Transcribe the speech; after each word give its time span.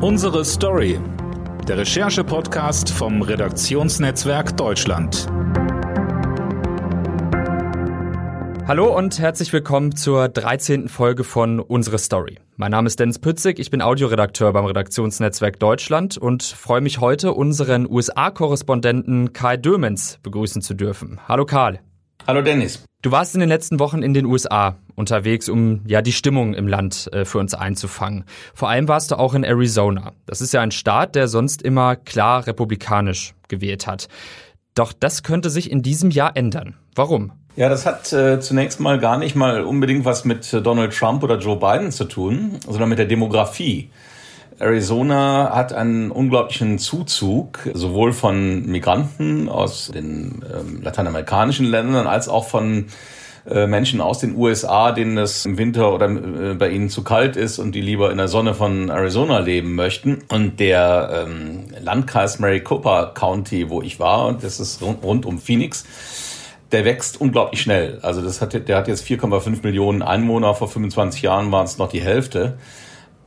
Unsere 0.00 0.44
Story. 0.44 1.00
Der 1.66 1.78
Recherche-Podcast 1.78 2.88
vom 2.88 3.20
Redaktionsnetzwerk 3.20 4.56
Deutschland. 4.56 5.26
Hallo 8.68 8.96
und 8.96 9.18
herzlich 9.18 9.52
willkommen 9.52 9.96
zur 9.96 10.28
13. 10.28 10.88
Folge 10.88 11.24
von 11.24 11.58
Unsere 11.58 11.98
Story. 11.98 12.38
Mein 12.54 12.70
Name 12.70 12.86
ist 12.86 13.00
Dennis 13.00 13.18
Pützig, 13.18 13.58
ich 13.58 13.70
bin 13.70 13.82
Audioredakteur 13.82 14.52
beim 14.52 14.66
Redaktionsnetzwerk 14.66 15.58
Deutschland 15.58 16.16
und 16.16 16.44
freue 16.44 16.80
mich 16.80 17.00
heute, 17.00 17.32
unseren 17.32 17.90
USA-Korrespondenten 17.90 19.32
Karl 19.32 19.58
Dömens 19.58 20.20
begrüßen 20.22 20.62
zu 20.62 20.74
dürfen. 20.74 21.18
Hallo 21.26 21.44
Karl. 21.44 21.80
Hallo 22.28 22.42
Dennis. 22.42 22.84
Du 23.00 23.10
warst 23.10 23.32
in 23.32 23.40
den 23.40 23.48
letzten 23.48 23.78
Wochen 23.78 24.02
in 24.02 24.12
den 24.12 24.26
USA 24.26 24.76
unterwegs, 24.96 25.48
um 25.48 25.80
ja 25.86 26.02
die 26.02 26.12
Stimmung 26.12 26.52
im 26.52 26.68
Land 26.68 27.08
äh, 27.10 27.24
für 27.24 27.38
uns 27.38 27.54
einzufangen. 27.54 28.26
Vor 28.52 28.68
allem 28.68 28.86
warst 28.86 29.10
du 29.10 29.18
auch 29.18 29.32
in 29.32 29.44
Arizona. 29.44 30.12
Das 30.26 30.42
ist 30.42 30.52
ja 30.52 30.60
ein 30.60 30.70
Staat, 30.70 31.14
der 31.14 31.26
sonst 31.26 31.62
immer 31.62 31.96
klar 31.96 32.46
republikanisch 32.46 33.32
gewählt 33.48 33.86
hat. 33.86 34.08
Doch 34.74 34.92
das 34.92 35.22
könnte 35.22 35.48
sich 35.48 35.70
in 35.70 35.80
diesem 35.80 36.10
Jahr 36.10 36.36
ändern. 36.36 36.74
Warum? 36.94 37.32
Ja, 37.56 37.70
das 37.70 37.86
hat 37.86 38.12
äh, 38.12 38.40
zunächst 38.40 38.78
mal 38.78 38.98
gar 38.98 39.16
nicht 39.16 39.34
mal 39.34 39.62
unbedingt 39.62 40.04
was 40.04 40.26
mit 40.26 40.52
äh, 40.52 40.60
Donald 40.60 40.94
Trump 40.94 41.22
oder 41.22 41.38
Joe 41.38 41.56
Biden 41.56 41.92
zu 41.92 42.04
tun, 42.04 42.60
sondern 42.66 42.90
mit 42.90 42.98
der 42.98 43.06
Demografie. 43.06 43.88
Arizona 44.58 45.52
hat 45.54 45.72
einen 45.72 46.10
unglaublichen 46.10 46.78
Zuzug, 46.78 47.60
sowohl 47.74 48.12
von 48.12 48.66
Migranten 48.66 49.48
aus 49.48 49.90
den 49.94 50.44
ähm, 50.52 50.82
lateinamerikanischen 50.82 51.66
Ländern 51.66 52.06
als 52.06 52.28
auch 52.28 52.48
von 52.48 52.86
äh, 53.48 53.66
Menschen 53.66 54.00
aus 54.00 54.18
den 54.18 54.36
USA, 54.36 54.92
denen 54.92 55.16
es 55.16 55.46
im 55.46 55.58
Winter 55.58 55.94
oder 55.94 56.10
äh, 56.10 56.54
bei 56.54 56.70
ihnen 56.70 56.90
zu 56.90 57.04
kalt 57.04 57.36
ist 57.36 57.58
und 57.58 57.74
die 57.74 57.80
lieber 57.80 58.10
in 58.10 58.18
der 58.18 58.28
Sonne 58.28 58.52
von 58.54 58.90
Arizona 58.90 59.38
leben 59.38 59.74
möchten. 59.74 60.24
Und 60.28 60.60
der 60.60 61.26
ähm, 61.26 61.64
Landkreis 61.80 62.40
Maricopa 62.40 63.12
County, 63.14 63.70
wo 63.70 63.80
ich 63.80 64.00
war, 64.00 64.26
und 64.26 64.42
das 64.42 64.60
ist 64.60 64.82
rund, 64.82 65.02
rund 65.04 65.24
um 65.24 65.38
Phoenix, 65.38 65.84
der 66.72 66.84
wächst 66.84 67.20
unglaublich 67.20 67.62
schnell. 67.62 68.00
Also 68.02 68.20
das 68.20 68.42
hat, 68.42 68.68
der 68.68 68.76
hat 68.76 68.88
jetzt 68.88 69.04
4,5 69.06 69.62
Millionen 69.62 70.02
Einwohner. 70.02 70.54
Vor 70.54 70.68
25 70.68 71.22
Jahren 71.22 71.50
waren 71.50 71.64
es 71.64 71.78
noch 71.78 71.88
die 71.88 72.02
Hälfte. 72.02 72.58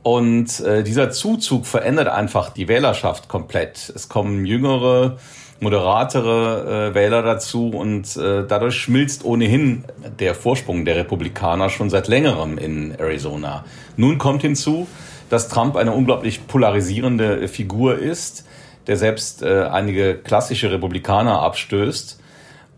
Und 0.02 0.60
äh, 0.60 0.82
dieser 0.82 1.10
Zuzug 1.10 1.66
verändert 1.66 2.08
einfach 2.08 2.50
die 2.50 2.66
Wählerschaft 2.66 3.28
komplett. 3.28 3.92
Es 3.94 4.08
kommen 4.08 4.44
jüngere, 4.44 5.18
moderatere 5.60 6.90
äh, 6.90 6.94
Wähler 6.94 7.22
dazu 7.22 7.68
und 7.68 8.16
äh, 8.16 8.44
dadurch 8.46 8.76
schmilzt 8.76 9.24
ohnehin 9.24 9.84
der 10.18 10.34
Vorsprung 10.34 10.84
der 10.84 10.96
Republikaner 10.96 11.70
schon 11.70 11.88
seit 11.88 12.08
längerem 12.08 12.58
in 12.58 12.92
Arizona. 12.98 13.64
Nun 13.96 14.18
kommt 14.18 14.42
hinzu, 14.42 14.88
dass 15.30 15.48
Trump 15.48 15.76
eine 15.76 15.92
unglaublich 15.92 16.48
polarisierende 16.48 17.46
Figur 17.46 17.96
ist, 17.96 18.44
der 18.88 18.96
selbst 18.96 19.42
äh, 19.42 19.68
einige 19.70 20.16
klassische 20.16 20.72
Republikaner 20.72 21.40
abstößt 21.40 22.21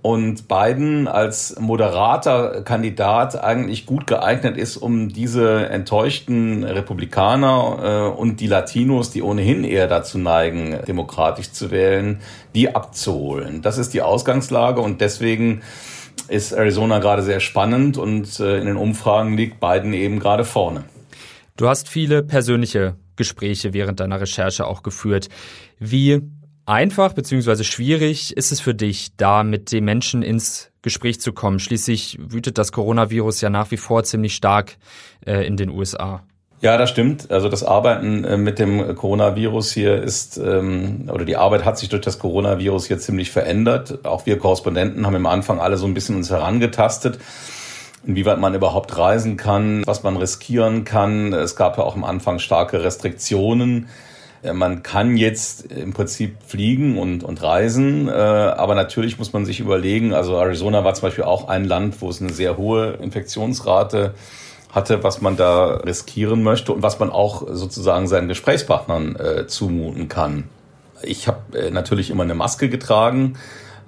und 0.05 0.49
Biden 0.49 1.09
als 1.09 1.59
moderater 1.59 2.61
Kandidat 2.61 3.43
eigentlich 3.43 3.87
gut 3.87 4.07
geeignet 4.07 4.59
ist, 4.59 4.77
um 4.77 5.09
diese 5.09 5.71
enttäuschten 5.71 6.63
Republikaner 6.63 8.13
äh, 8.13 8.21
und 8.21 8.41
die 8.41 8.47
Latinos, 8.47 9.13
die 9.13 9.23
ohnehin 9.23 9.65
eher 9.65 9.89
dazu 9.89 10.19
neigen, 10.19 10.79
demokratisch 10.87 11.53
zu 11.53 11.71
wählen, 11.71 12.21
die 12.55 12.75
abzuholen. 12.75 13.63
Das 13.63 13.79
ist 13.79 13.95
die 13.95 14.03
Ausgangslage 14.03 14.83
und 14.83 15.01
deswegen 15.01 15.63
ist 16.29 16.53
Arizona 16.53 16.99
gerade 16.99 17.23
sehr 17.23 17.41
spannend 17.41 17.97
und 17.97 18.39
äh, 18.41 18.59
in 18.59 18.67
den 18.67 18.77
Umfragen 18.77 19.39
liegt 19.39 19.59
Biden 19.59 19.95
eben 19.95 20.19
gerade 20.19 20.45
vorne. 20.45 20.85
Du 21.57 21.67
hast 21.67 21.89
viele 21.89 22.23
persönliche 22.23 22.97
Gespräche 23.17 23.73
während 23.73 24.01
deiner 24.01 24.21
Recherche 24.21 24.67
auch 24.67 24.83
geführt. 24.83 25.31
Wie 25.79 26.21
einfach 26.67 27.13
bzw. 27.13 27.65
schwierig 27.65 28.37
ist 28.37 28.53
es 28.53 28.61
für 28.61 28.75
dich, 28.75 29.17
da 29.17 29.43
mit 29.43 29.73
den 29.73 29.85
Menschen 29.85 30.23
ins 30.23 30.71
Gespräch 30.83 31.21
zu 31.21 31.33
kommen? 31.33 31.59
Schließlich 31.59 32.19
wütet 32.21 32.59
das 32.59 32.73
Coronavirus 32.73 33.41
ja 33.41 33.51
nach 33.51 33.71
wie 33.71 33.77
vor 33.77 34.05
ziemlich 34.05 34.35
stark 34.35 34.77
äh, 35.27 35.47
in 35.47 35.57
den 35.57 35.71
USA. 35.71 36.23
Ja, 36.61 36.79
das 36.79 36.89
stimmt. 36.89 37.31
Also 37.31 37.49
das 37.49 37.63
Arbeiten 37.63 38.25
äh, 38.25 38.37
mit 38.37 38.59
dem 38.59 38.95
Coronavirus 38.95 39.73
hier 39.73 40.03
ist, 40.03 40.39
ähm, 40.39 41.11
oder 41.13 41.25
die 41.25 41.37
Arbeit 41.37 41.65
hat 41.65 41.79
sich 41.79 41.91
durch 41.91 42.03
das 42.03 42.19
Coronavirus 42.19 42.87
hier 42.87 42.99
ziemlich 42.99 43.31
verändert. 43.31 44.05
Auch 44.05 44.25
wir 44.25 44.39
Korrespondenten 44.39 45.07
haben 45.07 45.17
im 45.17 45.27
Anfang 45.27 45.61
alle 45.61 45.77
so 45.77 45.87
ein 45.87 45.95
bisschen 45.95 46.17
uns 46.17 46.31
herangetastet 46.31 47.19
inwieweit 48.07 48.39
man 48.39 48.55
überhaupt 48.55 48.97
reisen 48.97 49.37
kann, 49.37 49.83
was 49.87 50.03
man 50.03 50.17
riskieren 50.17 50.85
kann. 50.85 51.33
Es 51.33 51.57
gab 51.57 51.79
ja 51.79 51.85
auch 51.85 51.97
am 51.97 52.05
Anfang 52.05 52.39
starke 52.39 52.85
Restriktionen. 52.85 53.89
Äh, 54.45 54.53
man 54.53 54.83
kann 54.83 55.17
jetzt 55.17 55.73
im 55.73 55.93
Prinzip 55.93 56.37
fliegen 56.47 56.99
und, 56.99 57.25
und 57.25 57.43
reisen, 57.43 58.09
äh, 58.09 58.13
aber 58.13 58.75
natürlich 58.75 59.19
muss 59.19 59.33
man 59.33 59.45
sich 59.45 59.61
überlegen, 59.61 60.13
also 60.13 60.37
Arizona 60.37 60.85
war 60.85 60.95
zum 60.95 61.09
Beispiel 61.09 61.25
auch 61.25 61.49
ein 61.49 61.65
Land, 61.65 62.01
wo 62.01 62.11
es 62.11 62.21
eine 62.21 62.33
sehr 62.33 62.57
hohe 62.57 62.93
Infektionsrate 63.03 64.15
hatte, 64.71 65.03
was 65.05 65.21
man 65.21 65.37
da 65.37 65.77
riskieren 65.77 66.43
möchte 66.43 66.73
und 66.73 66.83
was 66.83 66.99
man 66.99 67.11
auch 67.11 67.47
sozusagen 67.49 68.09
seinen 68.09 68.29
Gesprächspartnern 68.29 69.17
äh, 69.17 69.47
zumuten 69.47 70.09
kann. 70.09 70.45
Ich 71.03 71.29
habe 71.29 71.59
äh, 71.59 71.71
natürlich 71.71 72.11
immer 72.11 72.25
eine 72.25 72.35
Maske 72.35 72.69
getragen 72.69 73.35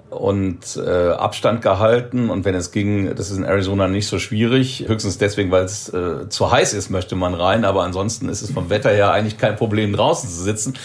und 0.09 0.77
äh, 0.77 1.09
Abstand 1.09 1.61
gehalten. 1.61 2.29
Und 2.29 2.45
wenn 2.45 2.55
es 2.55 2.71
ging, 2.71 3.13
das 3.15 3.31
ist 3.31 3.37
in 3.37 3.43
Arizona 3.43 3.87
nicht 3.87 4.07
so 4.07 4.19
schwierig. 4.19 4.85
Höchstens 4.87 5.17
deswegen, 5.17 5.51
weil 5.51 5.65
es 5.65 5.89
äh, 5.89 6.29
zu 6.29 6.51
heiß 6.51 6.73
ist, 6.73 6.89
möchte 6.89 7.15
man 7.15 7.33
rein. 7.33 7.65
Aber 7.65 7.83
ansonsten 7.83 8.29
ist 8.29 8.41
es 8.41 8.51
vom 8.51 8.69
Wetter 8.69 8.89
her 8.89 9.11
eigentlich 9.11 9.37
kein 9.37 9.55
Problem, 9.55 9.93
draußen 9.93 10.29
zu 10.29 10.41
sitzen. 10.41 10.75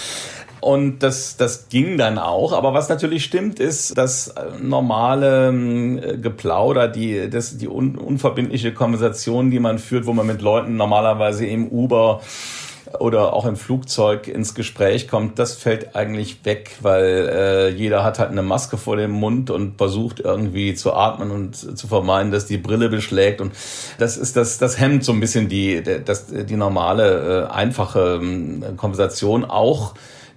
Und 0.62 1.00
das, 1.00 1.36
das 1.36 1.68
ging 1.68 1.98
dann 1.98 2.18
auch. 2.18 2.52
Aber 2.52 2.72
was 2.72 2.88
natürlich 2.88 3.24
stimmt, 3.24 3.58
ist, 3.58 3.98
dass 3.98 4.32
normale 4.60 5.48
äh, 5.48 6.18
Geplauder, 6.18 6.86
die, 6.86 7.28
das, 7.28 7.58
die 7.58 7.68
un, 7.68 7.96
unverbindliche 7.96 8.72
Konversation, 8.72 9.50
die 9.50 9.58
man 9.58 9.80
führt, 9.80 10.06
wo 10.06 10.12
man 10.12 10.26
mit 10.26 10.40
Leuten 10.40 10.76
normalerweise 10.76 11.46
im 11.46 11.66
Uber 11.66 12.20
oder 12.98 13.32
auch 13.32 13.46
im 13.46 13.56
Flugzeug 13.56 14.28
ins 14.28 14.54
Gespräch 14.54 15.08
kommt, 15.08 15.38
das 15.38 15.54
fällt 15.54 15.94
eigentlich 15.94 16.44
weg, 16.44 16.76
weil 16.80 17.28
äh, 17.32 17.68
jeder 17.70 18.04
hat 18.04 18.18
halt 18.18 18.30
eine 18.30 18.42
Maske 18.42 18.76
vor 18.76 18.96
dem 18.96 19.10
Mund 19.10 19.50
und 19.50 19.78
versucht 19.78 20.20
irgendwie 20.20 20.74
zu 20.74 20.92
atmen 20.92 21.30
und 21.30 21.78
zu 21.78 21.86
vermeiden, 21.86 22.32
dass 22.32 22.46
die 22.46 22.58
Brille 22.58 22.88
beschlägt. 22.88 23.40
Und 23.40 23.52
das 23.98 24.16
ist 24.16 24.36
das, 24.36 24.58
das 24.58 24.78
hemmt 24.78 25.04
so 25.04 25.12
ein 25.12 25.20
bisschen 25.20 25.48
die, 25.48 25.82
das, 25.82 26.26
die 26.26 26.56
normale, 26.56 27.48
äh, 27.48 27.52
einfache 27.52 28.20
äh, 28.22 28.76
Konversation 28.76 29.44
auch 29.44 29.94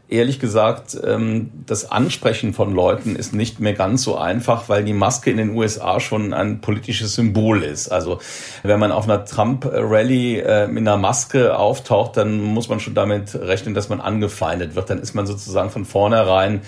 ehrlich 0.07 0.39
gesagt, 0.39 0.97
ähm, 1.03 1.51
das 1.65 1.89
Ansprechen 1.89 2.53
von 2.53 2.73
Leuten 2.73 3.15
ist 3.15 3.33
nicht 3.33 3.59
mehr 3.59 3.73
ganz 3.73 4.03
so 4.03 4.17
einfach, 4.17 4.69
weil 4.69 4.83
die 4.83 4.93
Maske 4.93 5.31
in 5.31 5.37
den 5.37 5.55
USA 5.55 5.99
schon 5.99 6.33
ein 6.33 6.61
politisches 6.61 7.15
Symbol 7.15 7.63
ist. 7.63 7.89
Also 7.89 8.19
wenn 8.63 8.79
man 8.79 8.91
auf 8.91 9.05
einer 9.05 9.25
Trump-Rally 9.25 10.39
äh, 10.39 10.67
mit 10.67 10.81
einer 10.81 10.97
Maske 10.97 11.57
auftaucht, 11.57 12.17
dann 12.17 12.41
muss 12.41 12.69
man 12.69 12.79
schon 12.79 12.93
damit 12.93 13.33
rechnen, 13.35 13.73
dass 13.73 13.89
man 13.89 13.99
angefeindet 13.99 14.75
wird. 14.75 14.89
Dann 14.89 14.99
ist 14.99 15.15
man 15.15 15.25
sozusagen 15.25 15.71
von 15.71 15.85
vornherein 15.85 16.61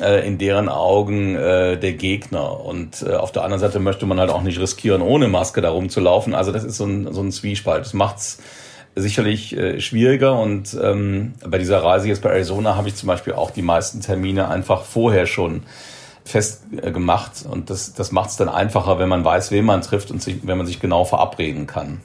äh, 0.00 0.26
in 0.26 0.36
deren 0.36 0.68
Augen 0.68 1.34
äh, 1.34 1.78
der 1.78 1.92
Gegner. 1.94 2.60
Und 2.60 3.08
auf 3.08 3.32
der 3.32 3.42
anderen 3.42 3.60
Seite 3.60 3.78
möchte 3.78 4.04
man 4.04 4.20
halt 4.20 4.30
auch 4.30 4.42
nicht 4.42 4.60
riskieren, 4.60 5.00
ohne 5.00 5.28
Maske 5.28 5.62
da 5.62 5.70
rumzulaufen. 5.70 6.34
Also 6.34 6.52
das 6.52 6.64
ist 6.64 6.76
so 6.76 6.84
ein, 6.84 7.12
so 7.12 7.22
ein 7.22 7.32
Zwiespalt. 7.32 7.86
Das 7.86 7.94
macht's 7.94 8.38
sicherlich 8.96 9.56
äh, 9.56 9.78
schwieriger 9.80 10.38
und 10.38 10.76
ähm, 10.82 11.34
bei 11.46 11.58
dieser 11.58 11.82
Reise 11.82 12.08
jetzt 12.08 12.22
bei 12.22 12.30
Arizona 12.30 12.76
habe 12.76 12.88
ich 12.88 12.96
zum 12.96 13.06
Beispiel 13.06 13.34
auch 13.34 13.50
die 13.50 13.62
meisten 13.62 14.00
Termine 14.00 14.48
einfach 14.48 14.84
vorher 14.84 15.26
schon 15.26 15.62
festgemacht 16.24 17.44
äh, 17.44 17.48
und 17.48 17.68
das, 17.68 17.92
das 17.92 18.10
macht 18.10 18.30
es 18.30 18.36
dann 18.36 18.48
einfacher, 18.48 18.98
wenn 18.98 19.08
man 19.08 19.24
weiß, 19.24 19.50
wen 19.50 19.66
man 19.66 19.82
trifft 19.82 20.10
und 20.10 20.22
sich, 20.22 20.46
wenn 20.46 20.56
man 20.56 20.66
sich 20.66 20.80
genau 20.80 21.04
verabreden 21.04 21.66
kann. 21.66 22.00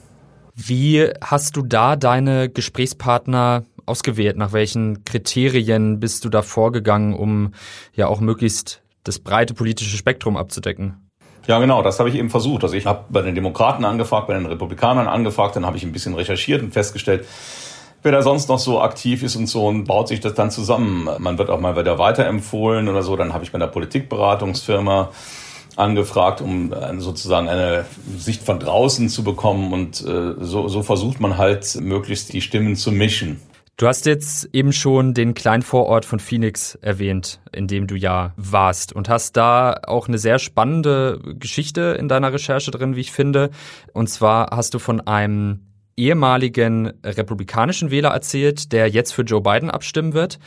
Wie 0.54 1.08
hast 1.22 1.56
du 1.56 1.62
da 1.62 1.96
deine 1.96 2.50
Gesprächspartner 2.50 3.64
ausgewählt? 3.86 4.36
Nach 4.36 4.52
welchen 4.52 5.02
Kriterien 5.04 5.98
bist 5.98 6.26
du 6.26 6.28
da 6.28 6.42
vorgegangen, 6.42 7.14
um 7.14 7.54
ja 7.94 8.06
auch 8.06 8.20
möglichst 8.20 8.82
das 9.02 9.18
breite 9.18 9.54
politische 9.54 9.96
Spektrum 9.96 10.36
abzudecken? 10.36 11.01
Ja, 11.46 11.58
genau, 11.58 11.82
das 11.82 11.98
habe 11.98 12.08
ich 12.08 12.14
eben 12.14 12.30
versucht. 12.30 12.62
Also 12.62 12.76
ich 12.76 12.86
habe 12.86 13.04
bei 13.08 13.22
den 13.22 13.34
Demokraten 13.34 13.84
angefragt, 13.84 14.28
bei 14.28 14.34
den 14.34 14.46
Republikanern 14.46 15.08
angefragt, 15.08 15.56
dann 15.56 15.66
habe 15.66 15.76
ich 15.76 15.82
ein 15.82 15.92
bisschen 15.92 16.14
recherchiert 16.14 16.62
und 16.62 16.72
festgestellt, 16.72 17.26
wer 18.02 18.12
da 18.12 18.22
sonst 18.22 18.48
noch 18.48 18.58
so 18.58 18.80
aktiv 18.80 19.22
ist 19.22 19.36
und 19.36 19.46
so 19.46 19.66
und 19.66 19.84
baut 19.84 20.08
sich 20.08 20.20
das 20.20 20.34
dann 20.34 20.50
zusammen. 20.50 21.08
Man 21.18 21.38
wird 21.38 21.50
auch 21.50 21.60
mal 21.60 21.76
wieder 21.76 21.98
weiterempfohlen 21.98 22.88
oder 22.88 23.02
so. 23.02 23.16
Dann 23.16 23.32
habe 23.32 23.44
ich 23.44 23.50
bei 23.50 23.56
einer 23.56 23.66
Politikberatungsfirma 23.66 25.10
angefragt, 25.76 26.40
um 26.40 26.72
äh, 26.72 26.98
sozusagen 27.00 27.48
eine 27.48 27.86
Sicht 28.16 28.42
von 28.42 28.60
draußen 28.60 29.08
zu 29.08 29.24
bekommen 29.24 29.72
und 29.72 30.00
äh, 30.02 30.34
so, 30.38 30.68
so 30.68 30.82
versucht 30.82 31.18
man 31.18 31.38
halt 31.38 31.80
möglichst 31.80 32.32
die 32.32 32.40
Stimmen 32.40 32.76
zu 32.76 32.92
mischen. 32.92 33.40
Du 33.76 33.88
hast 33.88 34.06
jetzt 34.06 34.48
eben 34.52 34.72
schon 34.72 35.14
den 35.14 35.34
kleinen 35.34 35.62
Vorort 35.62 36.04
von 36.04 36.20
Phoenix 36.20 36.76
erwähnt, 36.76 37.40
in 37.52 37.66
dem 37.66 37.86
du 37.86 37.96
ja 37.96 38.32
warst 38.36 38.92
und 38.92 39.08
hast 39.08 39.36
da 39.36 39.80
auch 39.86 40.08
eine 40.08 40.18
sehr 40.18 40.38
spannende 40.38 41.18
Geschichte 41.38 41.96
in 41.98 42.08
deiner 42.08 42.32
Recherche 42.32 42.70
drin, 42.70 42.96
wie 42.96 43.00
ich 43.00 43.12
finde. 43.12 43.50
Und 43.92 44.08
zwar 44.08 44.50
hast 44.54 44.74
du 44.74 44.78
von 44.78 45.00
einem 45.00 45.60
ehemaligen 45.96 46.92
republikanischen 47.04 47.90
Wähler 47.90 48.10
erzählt, 48.10 48.72
der 48.72 48.88
jetzt 48.88 49.12
für 49.12 49.22
Joe 49.22 49.40
Biden 49.40 49.70
abstimmen 49.70 50.12
wird 50.12 50.38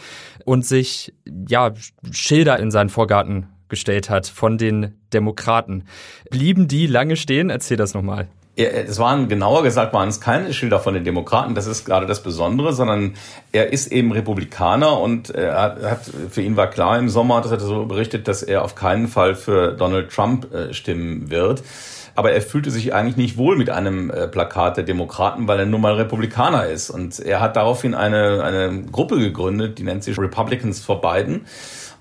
und 0.46 0.66
sich 0.66 1.14
ja 1.48 1.74
Schilder 2.12 2.60
in 2.60 2.72
seinen 2.72 2.90
Vorgarten 2.90 3.48
gestellt 3.68 4.10
hat 4.10 4.28
von 4.28 4.58
den 4.58 4.96
Demokraten. 5.14 5.86
Blieben 6.30 6.68
die 6.68 6.88
lange 6.88 7.16
stehen? 7.16 7.50
Erzähl 7.50 7.78
das 7.78 7.94
nochmal. 7.94 8.28
Es 8.58 9.00
waren, 9.00 9.28
genauer 9.28 9.64
gesagt, 9.64 9.94
waren 9.94 10.08
es 10.08 10.22
keine 10.22 10.54
Schilder 10.54 10.80
von 10.80 10.94
den 10.94 11.04
Demokraten, 11.04 11.56
das 11.56 11.68
ist 11.68 11.84
gerade 11.84 12.06
das 12.06 12.24
Besondere, 12.24 12.72
sondern 12.72 13.16
er 13.52 13.74
ist 13.74 13.92
eben 13.92 14.14
Republikaner 14.14 14.98
und 15.00 15.30
er 15.30 15.82
hat, 15.82 16.10
für 16.30 16.42
ihn 16.42 16.56
war 16.56 16.68
klar 16.68 16.98
im 16.98 17.10
Sommer, 17.10 17.42
das 17.42 17.52
hat 17.52 17.60
er 17.60 17.68
so 17.68 17.86
berichtet, 17.86 18.30
dass 18.30 18.44
er 18.44 18.64
auf 18.64 18.76
keinen 18.76 19.10
Fall 19.10 19.36
für 19.36 19.74
Donald 19.74 20.10
Trump 20.10 20.54
äh, 20.54 20.74
stimmen 20.74 21.30
wird. 21.30 21.64
Aber 22.18 22.32
er 22.32 22.42
fühlte 22.42 22.72
sich 22.72 22.94
eigentlich 22.94 23.18
nicht 23.18 23.38
wohl 23.38 23.58
mit 23.58 23.70
einem 23.70 24.10
äh, 24.10 24.28
Plakat 24.30 24.78
der 24.78 24.86
Demokraten, 24.86 25.50
weil 25.50 25.60
er 25.60 25.66
nun 25.66 25.82
mal 25.82 25.96
Republikaner 25.96 26.66
ist. 26.66 26.90
Und 26.90 27.20
er 27.20 27.42
hat 27.42 27.58
daraufhin 27.58 27.94
eine, 27.94 28.42
eine 28.42 28.84
Gruppe 28.90 29.20
gegründet, 29.20 29.78
die 29.80 29.84
nennt 29.84 30.06
sich 30.06 30.18
Republicans 30.18 30.80
for 30.80 31.02
Biden. 31.02 31.46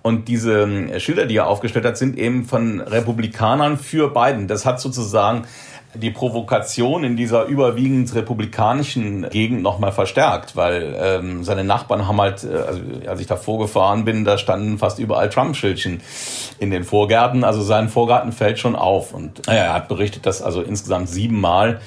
Und 0.02 0.28
diese 0.28 0.60
ähm, 0.62 1.00
Schilder, 1.00 1.26
die 1.26 1.38
er 1.38 1.48
aufgestellt 1.48 1.84
hat, 1.84 1.98
sind 1.98 2.16
eben 2.16 2.44
von 2.44 2.80
Republikanern 2.80 3.76
für 3.76 4.12
Biden. 4.12 4.46
Das 4.46 4.66
hat 4.66 4.78
sozusagen 4.78 5.46
die 5.94 6.11
Provokation 6.11 7.05
in 7.05 7.17
dieser 7.17 7.44
überwiegend 7.44 8.14
republikanischen 8.14 9.29
Gegend 9.31 9.62
nochmal 9.62 9.93
verstärkt, 9.93 10.56
weil 10.56 10.96
ähm, 10.99 11.44
seine 11.44 11.64
Nachbarn 11.64 12.08
haben 12.08 12.20
halt, 12.20 12.44
äh, 12.44 12.56
also 12.56 12.81
als 13.06 13.20
ich 13.20 13.26
da 13.26 13.37
vorgefahren 13.37 14.05
bin, 14.05 14.25
da 14.25 14.38
standen 14.38 14.79
fast 14.79 14.99
überall 14.99 15.31
Trump-Schildchen 15.31 16.00
in 16.58 16.70
den 16.70 16.85
Vorgärten. 16.85 17.44
Also 17.44 17.62
sein 17.62 17.88
Vorgarten 17.88 18.32
fällt 18.32 18.58
schon 18.58 18.76
auf. 18.76 19.14
Und 19.14 19.46
naja, 19.46 19.64
er 19.64 19.75
hat 19.75 19.88
berichtet, 19.88 20.26
dass 20.26 20.43
also 20.43 20.62
insgesamt 20.62 21.08
siebenmal 21.08 21.81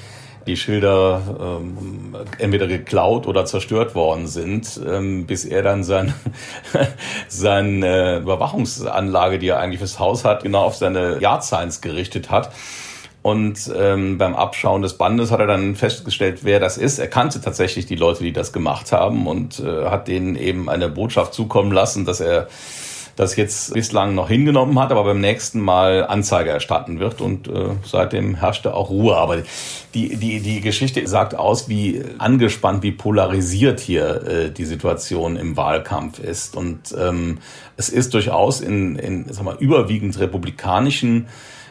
die 0.47 0.55
Schilder 0.55 1.21
ähm, 1.39 2.15
entweder 2.39 2.67
geklaut 2.67 3.27
oder 3.27 3.45
zerstört 3.45 3.93
worden 3.95 4.27
sind, 4.27 4.79
ähm, 4.87 5.25
bis 5.25 5.45
er 5.45 5.61
dann 5.61 5.83
sein, 5.83 6.13
seine 7.27 8.15
äh, 8.15 8.17
Überwachungsanlage, 8.19 9.39
die 9.39 9.49
er 9.49 9.59
eigentlich 9.59 9.79
fürs 9.79 9.99
Haus 9.99 10.23
hat, 10.23 10.43
genau 10.43 10.63
auf 10.63 10.75
seine 10.75 11.19
Yard 11.19 11.43
Signs 11.43 11.81
gerichtet 11.81 12.31
hat. 12.31 12.51
Und 13.27 13.69
ähm, 13.75 14.17
beim 14.17 14.35
Abschauen 14.35 14.81
des 14.81 14.93
Bandes 14.93 15.31
hat 15.31 15.41
er 15.41 15.47
dann 15.47 15.75
festgestellt, 15.75 16.45
wer 16.45 16.61
das 16.61 16.77
ist. 16.77 16.97
Er 16.97 17.09
kannte 17.09 17.41
tatsächlich 17.41 17.85
die 17.85 17.97
Leute, 17.97 18.23
die 18.23 18.31
das 18.31 18.53
gemacht 18.53 18.93
haben 18.93 19.27
und 19.27 19.59
äh, 19.59 19.89
hat 19.89 20.07
denen 20.07 20.37
eben 20.37 20.69
eine 20.69 20.87
Botschaft 20.87 21.33
zukommen 21.33 21.73
lassen, 21.73 22.05
dass 22.05 22.21
er 22.21 22.47
das 23.17 23.35
jetzt 23.35 23.73
bislang 23.73 24.15
noch 24.15 24.29
hingenommen 24.29 24.79
hat, 24.79 24.91
aber 24.91 25.03
beim 25.03 25.19
nächsten 25.19 25.59
Mal 25.59 26.05
Anzeige 26.07 26.51
erstatten 26.51 27.01
wird 27.01 27.19
und 27.19 27.49
äh, 27.49 27.71
seitdem 27.83 28.35
herrschte 28.35 28.73
auch 28.73 28.91
Ruhe. 28.91 29.17
Aber 29.17 29.39
die, 29.93 30.15
die, 30.15 30.39
die 30.39 30.61
Geschichte 30.61 31.05
sagt 31.05 31.35
aus, 31.35 31.67
wie 31.67 32.01
angespannt, 32.19 32.81
wie 32.81 32.93
polarisiert 32.93 33.81
hier 33.81 34.25
äh, 34.25 34.51
die 34.51 34.63
Situation 34.63 35.35
im 35.35 35.57
Wahlkampf 35.57 36.19
ist. 36.19 36.55
Und 36.55 36.95
ähm, 36.97 37.39
es 37.75 37.89
ist 37.89 38.13
durchaus 38.13 38.61
in, 38.61 38.95
in 38.95 39.25
sag 39.33 39.43
mal, 39.43 39.57
überwiegend 39.59 40.17
republikanischen 40.17 41.27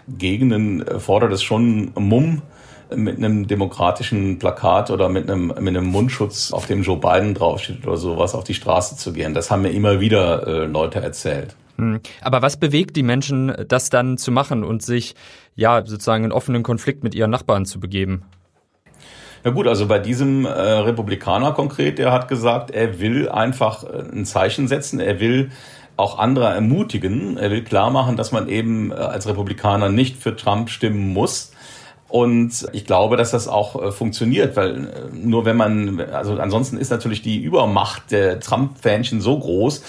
Gegenden 0.08 0.86
äh, 0.86 0.98
fordert 1.00 1.32
es 1.32 1.42
schon 1.42 1.92
Mumm, 1.94 2.42
mit 2.94 3.16
einem 3.16 3.46
demokratischen 3.46 4.38
Plakat 4.38 4.90
oder 4.90 5.08
mit 5.08 5.28
einem, 5.28 5.48
mit 5.48 5.76
einem 5.76 5.86
Mundschutz, 5.86 6.52
auf 6.52 6.66
dem 6.66 6.82
Joe 6.82 6.98
Biden 6.98 7.34
draufsteht 7.34 7.86
oder 7.86 7.96
sowas, 7.96 8.34
auf 8.34 8.44
die 8.44 8.54
Straße 8.54 8.96
zu 8.96 9.12
gehen. 9.12 9.34
Das 9.34 9.50
haben 9.50 9.62
mir 9.62 9.70
immer 9.70 10.00
wieder 10.00 10.46
äh, 10.46 10.66
Leute 10.66 11.00
erzählt. 11.00 11.56
Hm. 11.76 12.00
Aber 12.20 12.42
was 12.42 12.56
bewegt 12.56 12.96
die 12.96 13.02
Menschen, 13.02 13.54
das 13.68 13.90
dann 13.90 14.18
zu 14.18 14.30
machen 14.30 14.64
und 14.64 14.82
sich 14.82 15.14
ja 15.56 15.84
sozusagen 15.84 16.24
in 16.24 16.32
offenen 16.32 16.62
Konflikt 16.62 17.02
mit 17.02 17.14
ihren 17.14 17.30
Nachbarn 17.30 17.66
zu 17.66 17.80
begeben? 17.80 18.22
Ja 19.44 19.50
gut, 19.52 19.68
also 19.68 19.86
bei 19.86 19.98
diesem 19.98 20.44
äh, 20.44 20.48
Republikaner 20.48 21.52
konkret, 21.52 21.98
der 21.98 22.12
hat 22.12 22.28
gesagt, 22.28 22.70
er 22.70 23.00
will 23.00 23.28
einfach 23.28 23.84
äh, 23.84 24.02
ein 24.12 24.24
Zeichen 24.24 24.68
setzen, 24.68 24.98
er 24.98 25.20
will 25.20 25.50
auch 25.96 26.18
andere 26.18 26.46
ermutigen. 26.46 27.36
Er 27.36 27.50
will 27.50 27.64
klar 27.64 27.90
machen, 27.90 28.16
dass 28.16 28.32
man 28.32 28.48
eben 28.48 28.90
äh, 28.90 28.94
als 28.94 29.26
Republikaner 29.26 29.88
nicht 29.88 30.16
für 30.16 30.36
Trump 30.36 30.70
stimmen 30.70 31.12
muss. 31.12 31.52
Und 32.08 32.68
ich 32.72 32.84
glaube, 32.84 33.16
dass 33.16 33.32
das 33.32 33.48
auch 33.48 33.82
äh, 33.82 33.92
funktioniert, 33.92 34.56
weil 34.56 34.76
äh, 34.76 34.88
nur 35.12 35.44
wenn 35.44 35.56
man, 35.56 36.00
also 36.00 36.34
ansonsten 36.38 36.76
ist 36.76 36.90
natürlich 36.90 37.20
die 37.22 37.42
Übermacht 37.42 38.10
der 38.10 38.38
Trump-Fähnchen 38.38 39.20
so 39.20 39.38
groß, 39.38 39.82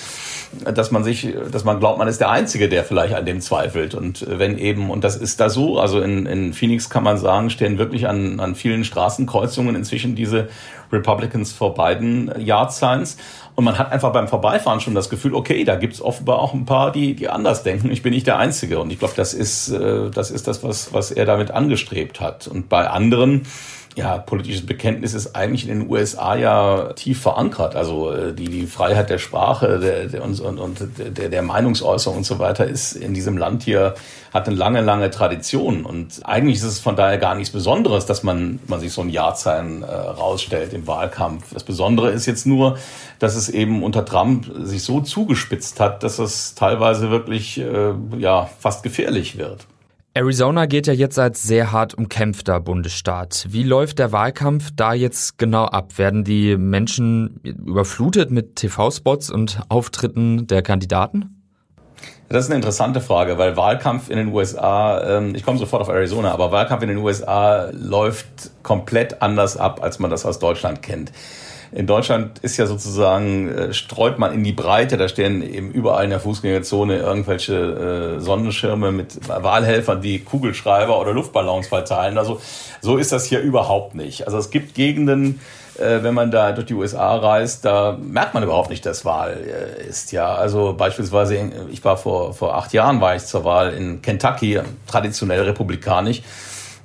dass 0.74 0.92
man 0.92 1.04
sich, 1.04 1.28
dass 1.52 1.64
man 1.66 1.80
glaubt, 1.80 2.00
man 2.00 2.08
ist 2.08 2.20
der 2.20 2.30
Einzige, 2.30 2.70
der 2.70 2.86
vielleicht 2.86 3.14
an 3.14 3.26
dem 3.26 3.42
zweifelt. 3.42 3.94
Und 3.94 4.26
wenn 4.28 4.58
eben, 4.58 4.90
und 4.90 5.04
das 5.04 5.18
ist 5.18 5.40
da 5.40 5.50
so, 5.50 5.78
also 5.78 6.02
in, 6.02 6.26
in 6.26 6.54
Phoenix 6.54 6.90
kann 6.90 7.04
man 7.04 7.18
sagen, 7.18 7.50
stehen 7.50 7.78
wirklich 7.78 8.08
an, 8.08 8.40
an 8.40 8.56
vielen 8.56 8.84
Straßenkreuzungen 8.84 9.76
inzwischen 9.76 10.16
diese 10.16 10.48
Republicans 10.92 11.52
for 11.52 11.74
Biden 11.74 12.32
Yard 12.40 12.72
Signs. 12.72 13.18
Und 13.58 13.64
man 13.64 13.80
hat 13.80 13.92
einfach 13.92 14.14
beim 14.14 14.28
Vorbeifahren 14.28 14.82
schon 14.82 14.94
das 14.94 15.10
Gefühl, 15.10 15.34
okay, 15.34 15.64
da 15.64 15.78
gibt's 15.78 16.00
offenbar 16.00 16.38
auch 16.38 16.54
ein 16.54 16.66
paar, 16.66 16.92
die, 16.92 17.16
die 17.16 17.28
anders 17.28 17.64
denken. 17.64 17.90
Ich 17.92 18.04
bin 18.04 18.14
nicht 18.14 18.28
der 18.28 18.38
Einzige. 18.38 18.78
Und 18.78 18.92
ich 18.92 19.00
glaube, 19.00 19.16
das 19.18 19.34
ist, 19.34 19.70
äh, 19.70 20.12
das 20.12 20.30
ist 20.30 20.48
das, 20.48 20.64
was, 20.64 20.94
was 20.94 21.10
er 21.10 21.26
damit 21.26 21.50
angestrebt 21.50 22.22
hat. 22.22 22.48
Und 22.48 22.70
bei 22.70 22.88
anderen, 22.88 23.48
ja, 23.98 24.20
politisches 24.20 24.64
Bekenntnis 24.64 25.16
ist 25.16 25.36
eigentlich 25.36 25.68
in 25.68 25.80
den 25.80 25.90
USA 25.90 26.36
ja 26.36 26.94
tief 26.94 27.20
verankert. 27.20 27.76
Also 27.76 28.12
äh, 28.12 28.32
die, 28.32 28.46
die 28.46 28.68
Freiheit 28.68 29.10
der 29.10 29.18
Sprache 29.18 29.80
der, 29.80 30.06
der, 30.06 30.24
und, 30.24 30.40
und, 30.40 30.60
und 30.60 30.88
der, 31.18 31.30
der 31.30 31.42
Meinungsäußerung 31.42 32.20
und 32.20 32.24
so 32.24 32.38
weiter 32.38 32.68
ist 32.68 32.94
in 32.94 33.16
diesem 33.16 33.38
Land 33.40 33.64
hier, 33.64 33.96
hat 34.32 34.48
eine 34.48 34.56
lange, 34.56 34.82
lange 34.82 35.10
Tradition. 35.10 35.84
Und 35.84 36.22
eigentlich 36.26 36.58
ist 36.58 36.64
es 36.64 36.80
von 36.80 36.96
daher 36.96 37.18
gar 37.18 37.34
nichts 37.34 37.52
Besonderes, 37.52 38.06
dass 38.06 38.22
man, 38.22 38.60
man 38.68 38.80
sich 38.80 38.94
so 38.94 39.02
ein 39.02 39.10
Jahrzeichen 39.10 39.82
äh, 39.82 39.88
rausstellt 39.88 40.74
im 40.74 40.86
Wahlkampf. 40.86 41.52
Das 41.52 41.64
Besondere 41.64 42.12
ist 42.12 42.28
jetzt 42.28 42.46
nur, 42.46 42.78
dass 43.18 43.36
es 43.36 43.50
eben 43.50 43.82
unter 43.82 44.06
Trump 44.06 44.46
sich 44.62 44.84
so 44.84 45.02
zugespitzt 45.02 45.80
hat, 45.80 46.04
dass 46.04 46.20
es 46.20 46.54
teilweise 46.54 47.10
wirklich 47.10 47.60
äh, 47.60 47.94
ja, 48.20 48.48
fast 48.60 48.84
gefährlich 48.84 49.40
wird. 49.40 49.66
Arizona 50.18 50.66
geht 50.66 50.88
ja 50.88 50.94
jetzt 50.94 51.20
als 51.20 51.44
sehr 51.44 51.72
hart 51.72 51.94
umkämpfter 51.94 52.60
Bundesstaat. 52.60 53.46
Wie 53.50 53.62
läuft 53.62 54.00
der 54.00 54.12
Wahlkampf 54.12 54.72
da 54.76 54.96
jetzt 54.96 55.38
genau 55.38 55.66
ab? 55.66 56.00
Werden 56.00 56.24
die 56.24 56.58
Menschen 56.58 57.40
überflutet 57.44 58.32
mit 58.32 58.56
TV-Spots 58.56 59.30
und 59.30 59.62
Auftritten 59.70 60.48
der 60.48 60.64
Kandidaten? 60.64 61.44
Das 62.30 62.46
ist 62.46 62.50
eine 62.50 62.56
interessante 62.56 63.00
Frage, 63.00 63.38
weil 63.38 63.58
Wahlkampf 63.58 64.10
in 64.10 64.18
den 64.18 64.34
USA, 64.34 65.18
ähm, 65.18 65.36
ich 65.36 65.44
komme 65.44 65.60
sofort 65.60 65.84
auf 65.84 65.90
Arizona, 65.90 66.32
aber 66.32 66.52
Wahlkampf 66.52 66.82
in 66.82 66.90
den 66.90 66.98
USA 66.98 67.70
läuft 67.72 68.50
komplett 68.64 69.22
anders 69.22 69.56
ab, 69.56 69.84
als 69.84 70.00
man 70.00 70.10
das 70.10 70.26
aus 70.26 70.40
Deutschland 70.40 70.82
kennt. 70.82 71.12
In 71.72 71.86
Deutschland 71.88 72.40
ist 72.40 72.58
ja 72.58 72.66
sozusagen, 72.66 73.50
äh, 73.50 73.74
streut 73.74 74.20
man 74.20 74.34
in 74.34 74.44
die 74.44 74.54
Breite, 74.54 74.98
da 74.98 75.08
stehen 75.08 75.42
eben 75.42 75.72
überall 75.72 76.06
in 76.06 76.10
der 76.10 76.20
Fußgängerzone 76.20 76.98
irgendwelche 76.98 78.18
äh, 78.18 78.20
Sonnenschirme 78.20 78.92
mit 78.92 79.28
Wahlhelfern, 79.28 80.02
die 80.02 80.20
Kugelschreiber 80.20 81.00
oder 81.00 81.14
Luftballons 81.14 81.68
verteilen. 81.68 82.18
Also 82.18 82.40
so 82.82 82.98
ist 82.98 83.12
das 83.12 83.26
hier 83.26 83.42
überhaupt 83.42 83.96
nicht. 83.96 84.26
Also 84.26 84.38
es 84.38 84.50
gibt 84.50 84.76
Gegenden, 84.76 85.42
äh, 85.78 86.04
wenn 86.04 86.14
man 86.14 86.32
da 86.32 86.52
durch 86.54 86.68
die 86.68 86.74
USA 86.74 87.16
reist, 87.16 87.66
da 87.66 87.98
merkt 88.02 88.34
man 88.34 88.44
überhaupt 88.44 88.70
nicht, 88.70 88.86
dass 88.86 89.06
Wahl 89.06 89.38
äh, 89.38 89.88
ist. 89.88 90.12
Ja, 90.12 90.34
also 90.36 90.74
beispielsweise, 90.74 91.52
ich 91.72 91.84
war 91.84 91.98
vor, 91.98 92.34
vor 92.34 92.56
acht 92.56 92.74
Jahren 92.74 93.02
war 93.02 93.16
ich 93.16 93.26
zur 93.26 93.44
Wahl 93.44 93.74
in 93.74 94.02
Kentucky, 94.02 94.60
traditionell 94.88 95.42
republikanisch 95.42 96.22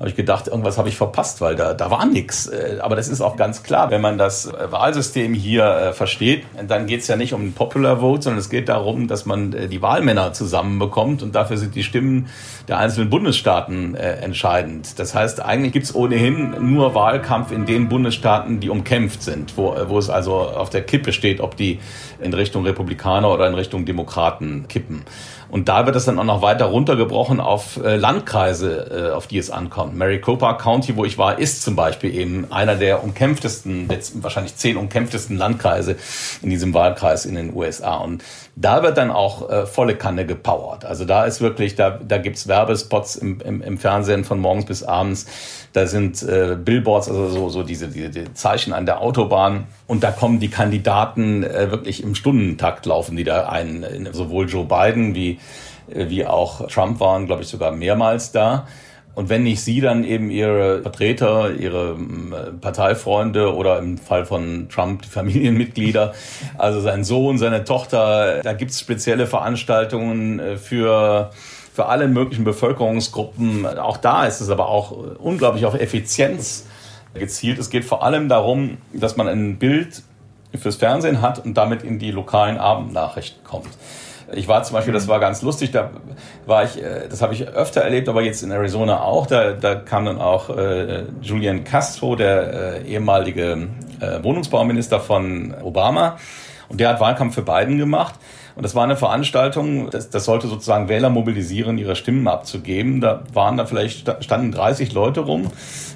habe 0.02 0.08
ich 0.08 0.16
gedacht, 0.16 0.48
irgendwas 0.48 0.78
habe 0.78 0.88
ich 0.88 0.96
verpasst, 0.96 1.40
weil 1.40 1.54
da, 1.54 1.74
da 1.74 1.92
war 1.92 2.06
nichts. 2.06 2.48
Äh, 2.48 2.78
aber 2.80 2.96
das 2.96 3.06
ist 3.06 3.20
auch 3.20 3.36
ganz 3.36 3.62
klar, 3.62 3.92
wenn 3.92 4.00
man 4.00 4.18
das 4.18 4.46
äh, 4.46 4.72
Wahlsystem 4.72 5.32
hier 5.32 5.64
äh, 5.64 5.92
versteht, 5.92 6.42
dann 6.66 6.86
geht 6.86 7.02
es 7.02 7.06
ja 7.06 7.14
nicht 7.14 7.34
um 7.34 7.42
den 7.42 7.52
Popular 7.52 8.00
Vote, 8.00 8.22
sondern 8.22 8.40
es 8.40 8.50
geht 8.50 8.68
darum, 8.68 9.06
dass 9.06 9.26
man 9.26 9.52
die 9.52 9.80
Wahlmänner 9.80 10.32
zusammenbekommt 10.32 11.22
und 11.22 11.36
dafür 11.36 11.56
sind 11.56 11.76
die 11.76 11.84
Stimmen 11.84 12.26
der 12.66 12.78
einzelnen 12.78 13.10
Bundesstaaten 13.10 13.94
entscheidend. 13.94 14.98
Das 14.98 15.14
heißt, 15.14 15.40
eigentlich 15.40 15.72
gibt 15.72 15.86
es 15.86 15.94
ohnehin 15.94 16.72
nur 16.72 16.94
Wahlkampf 16.94 17.52
in 17.52 17.66
den 17.66 17.88
Bundesstaaten, 17.88 18.60
die 18.60 18.70
umkämpft 18.70 19.22
sind, 19.22 19.56
wo, 19.56 19.76
wo 19.86 19.98
es 19.98 20.10
also 20.10 20.34
auf 20.36 20.70
der 20.70 20.82
Kippe 20.82 21.12
steht, 21.12 21.40
ob 21.40 21.56
die 21.56 21.80
in 22.20 22.32
Richtung 22.32 22.64
Republikaner 22.64 23.30
oder 23.30 23.46
in 23.46 23.54
Richtung 23.54 23.84
Demokraten 23.84 24.66
kippen. 24.68 25.02
Und 25.48 25.68
da 25.68 25.84
wird 25.84 25.96
es 25.96 26.06
dann 26.06 26.18
auch 26.18 26.24
noch 26.24 26.40
weiter 26.40 26.66
runtergebrochen 26.66 27.40
auf 27.40 27.78
Landkreise, 27.82 29.12
auf 29.14 29.26
die 29.26 29.38
es 29.38 29.50
ankommt. 29.50 29.91
Maricopa 29.94 30.54
County, 30.54 30.96
wo 30.96 31.04
ich 31.04 31.18
war, 31.18 31.38
ist 31.38 31.62
zum 31.62 31.76
Beispiel 31.76 32.14
eben 32.14 32.50
einer 32.50 32.76
der 32.76 33.04
umkämpftesten, 33.04 33.88
wahrscheinlich 34.14 34.56
zehn 34.56 34.76
umkämpftesten 34.76 35.36
Landkreise 35.36 35.96
in 36.42 36.50
diesem 36.50 36.74
Wahlkreis 36.74 37.24
in 37.24 37.34
den 37.34 37.54
USA. 37.54 37.96
Und 37.96 38.22
da 38.54 38.82
wird 38.82 38.98
dann 38.98 39.10
auch 39.10 39.48
äh, 39.48 39.66
volle 39.66 39.96
Kanne 39.96 40.26
gepowert. 40.26 40.84
Also 40.84 41.04
da 41.04 41.24
ist 41.24 41.40
wirklich, 41.40 41.74
da, 41.74 41.90
da 41.90 42.18
gibt's 42.18 42.48
Werbespots 42.48 43.16
im, 43.16 43.40
im, 43.40 43.62
im 43.62 43.78
Fernsehen 43.78 44.24
von 44.24 44.38
morgens 44.38 44.66
bis 44.66 44.82
abends. 44.82 45.26
Da 45.72 45.86
sind 45.86 46.22
äh, 46.22 46.56
Billboards, 46.62 47.08
also 47.08 47.28
so, 47.28 47.48
so 47.48 47.62
diese, 47.62 47.88
diese 47.88 48.10
die 48.10 48.34
Zeichen 48.34 48.72
an 48.72 48.84
der 48.84 49.00
Autobahn. 49.00 49.66
Und 49.86 50.02
da 50.02 50.10
kommen 50.10 50.38
die 50.38 50.50
Kandidaten 50.50 51.44
äh, 51.44 51.70
wirklich 51.70 52.02
im 52.02 52.14
Stundentakt 52.14 52.84
laufen 52.86 53.16
die 53.16 53.24
da 53.24 53.48
ein. 53.48 54.08
Sowohl 54.12 54.48
Joe 54.48 54.66
Biden 54.66 55.14
wie, 55.14 55.38
äh, 55.90 56.08
wie 56.08 56.26
auch 56.26 56.66
Trump 56.68 57.00
waren, 57.00 57.26
glaube 57.26 57.42
ich, 57.42 57.48
sogar 57.48 57.72
mehrmals 57.72 58.32
da. 58.32 58.66
Und 59.14 59.28
wenn 59.28 59.42
nicht 59.42 59.60
sie, 59.60 59.80
dann 59.80 60.04
eben 60.04 60.30
ihre 60.30 60.82
Vertreter, 60.82 61.50
ihre 61.52 61.90
äh, 61.92 62.52
Parteifreunde 62.58 63.54
oder 63.54 63.78
im 63.78 63.98
Fall 63.98 64.24
von 64.24 64.68
Trump 64.70 65.02
die 65.02 65.08
Familienmitglieder, 65.08 66.14
also 66.56 66.80
sein 66.80 67.04
Sohn, 67.04 67.36
seine 67.36 67.64
Tochter. 67.64 68.40
Da 68.42 68.54
gibt 68.54 68.70
es 68.70 68.80
spezielle 68.80 69.26
Veranstaltungen 69.26 70.38
äh, 70.38 70.56
für 70.56 71.30
für 71.74 71.86
alle 71.86 72.06
möglichen 72.06 72.44
Bevölkerungsgruppen. 72.44 73.66
Auch 73.78 73.96
da 73.96 74.26
ist 74.26 74.42
es 74.42 74.50
aber 74.50 74.68
auch 74.68 74.90
unglaublich 75.18 75.64
auf 75.64 75.72
Effizienz 75.72 76.66
gezielt. 77.14 77.58
Es 77.58 77.70
geht 77.70 77.86
vor 77.86 78.04
allem 78.04 78.28
darum, 78.28 78.76
dass 78.92 79.16
man 79.16 79.26
ein 79.26 79.56
Bild 79.56 80.02
fürs 80.54 80.76
Fernsehen 80.76 81.22
hat 81.22 81.44
und 81.44 81.54
damit 81.54 81.82
in 81.82 81.98
die 81.98 82.10
lokalen 82.10 82.58
Abendnachrichten 82.58 83.42
kommt. 83.42 83.70
Ich 84.34 84.48
war 84.48 84.62
zum 84.62 84.74
Beispiel, 84.74 84.94
das 84.94 85.08
war 85.08 85.20
ganz 85.20 85.42
lustig, 85.42 85.70
da 85.70 85.90
war 86.46 86.64
ich, 86.64 86.82
äh, 86.82 87.08
das 87.08 87.22
habe 87.22 87.34
ich 87.34 87.48
öfter 87.48 87.82
erlebt, 87.82 88.08
aber 88.08 88.22
jetzt 88.22 88.42
in 88.42 88.50
Arizona 88.50 89.02
auch, 89.02 89.26
da, 89.26 89.52
da 89.52 89.74
kam 89.74 90.04
dann 90.04 90.20
auch 90.20 90.50
äh, 90.50 91.04
Julian 91.20 91.64
Castro, 91.64 92.16
der 92.16 92.82
äh, 92.82 92.86
ehemalige 92.86 93.68
äh, 94.00 94.22
Wohnungsbauminister 94.22 95.00
von 95.00 95.54
Obama, 95.62 96.16
und 96.68 96.80
der 96.80 96.88
hat 96.88 97.00
Wahlkampf 97.00 97.34
für 97.34 97.42
Biden 97.42 97.76
gemacht. 97.76 98.14
Und 98.54 98.62
das 98.62 98.74
war 98.74 98.84
eine 98.84 98.96
Veranstaltung, 98.96 99.90
das, 99.90 100.10
das 100.10 100.24
sollte 100.24 100.48
sozusagen 100.48 100.88
Wähler 100.88 101.10
mobilisieren, 101.10 101.78
ihre 101.78 101.96
Stimmen 101.96 102.28
abzugeben. 102.28 103.00
Da 103.00 103.22
waren 103.32 103.56
da 103.56 103.66
vielleicht, 103.66 104.22
standen 104.22 104.52
30 104.52 104.92
Leute 104.92 105.20
rum. 105.20 105.50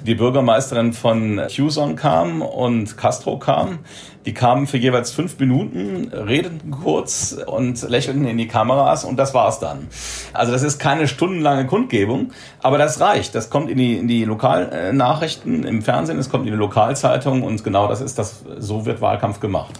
Die 0.05 0.15
Bürgermeisterin 0.15 0.93
von 0.93 1.41
Tucson 1.53 1.95
kam 1.95 2.41
und 2.41 2.97
Castro 2.97 3.37
kam. 3.37 3.79
Die 4.27 4.33
kamen 4.33 4.67
für 4.67 4.77
jeweils 4.77 5.11
fünf 5.11 5.39
Minuten, 5.39 6.11
redeten 6.11 6.71
kurz 6.71 7.37
und 7.45 7.81
lächelten 7.89 8.27
in 8.27 8.37
die 8.37 8.49
Kameras 8.49 9.05
und 9.05 9.15
das 9.15 9.33
war's 9.33 9.59
dann. 9.59 9.87
Also 10.33 10.51
das 10.51 10.63
ist 10.63 10.79
keine 10.79 11.07
stundenlange 11.07 11.65
Kundgebung, 11.65 12.33
aber 12.61 12.77
das 12.77 12.99
reicht. 12.99 13.35
Das 13.35 13.49
kommt 13.49 13.69
in 13.69 13.77
die, 13.77 13.95
in 13.95 14.09
die 14.09 14.25
Lokalnachrichten 14.25 15.63
im 15.63 15.81
Fernsehen, 15.81 16.19
es 16.19 16.29
kommt 16.29 16.45
in 16.45 16.51
die 16.51 16.57
Lokalzeitung 16.57 17.41
und 17.41 17.63
genau 17.63 17.87
das 17.87 18.01
ist 18.01 18.19
das, 18.19 18.43
so 18.57 18.85
wird 18.85 18.99
Wahlkampf 18.99 19.39
gemacht. 19.39 19.79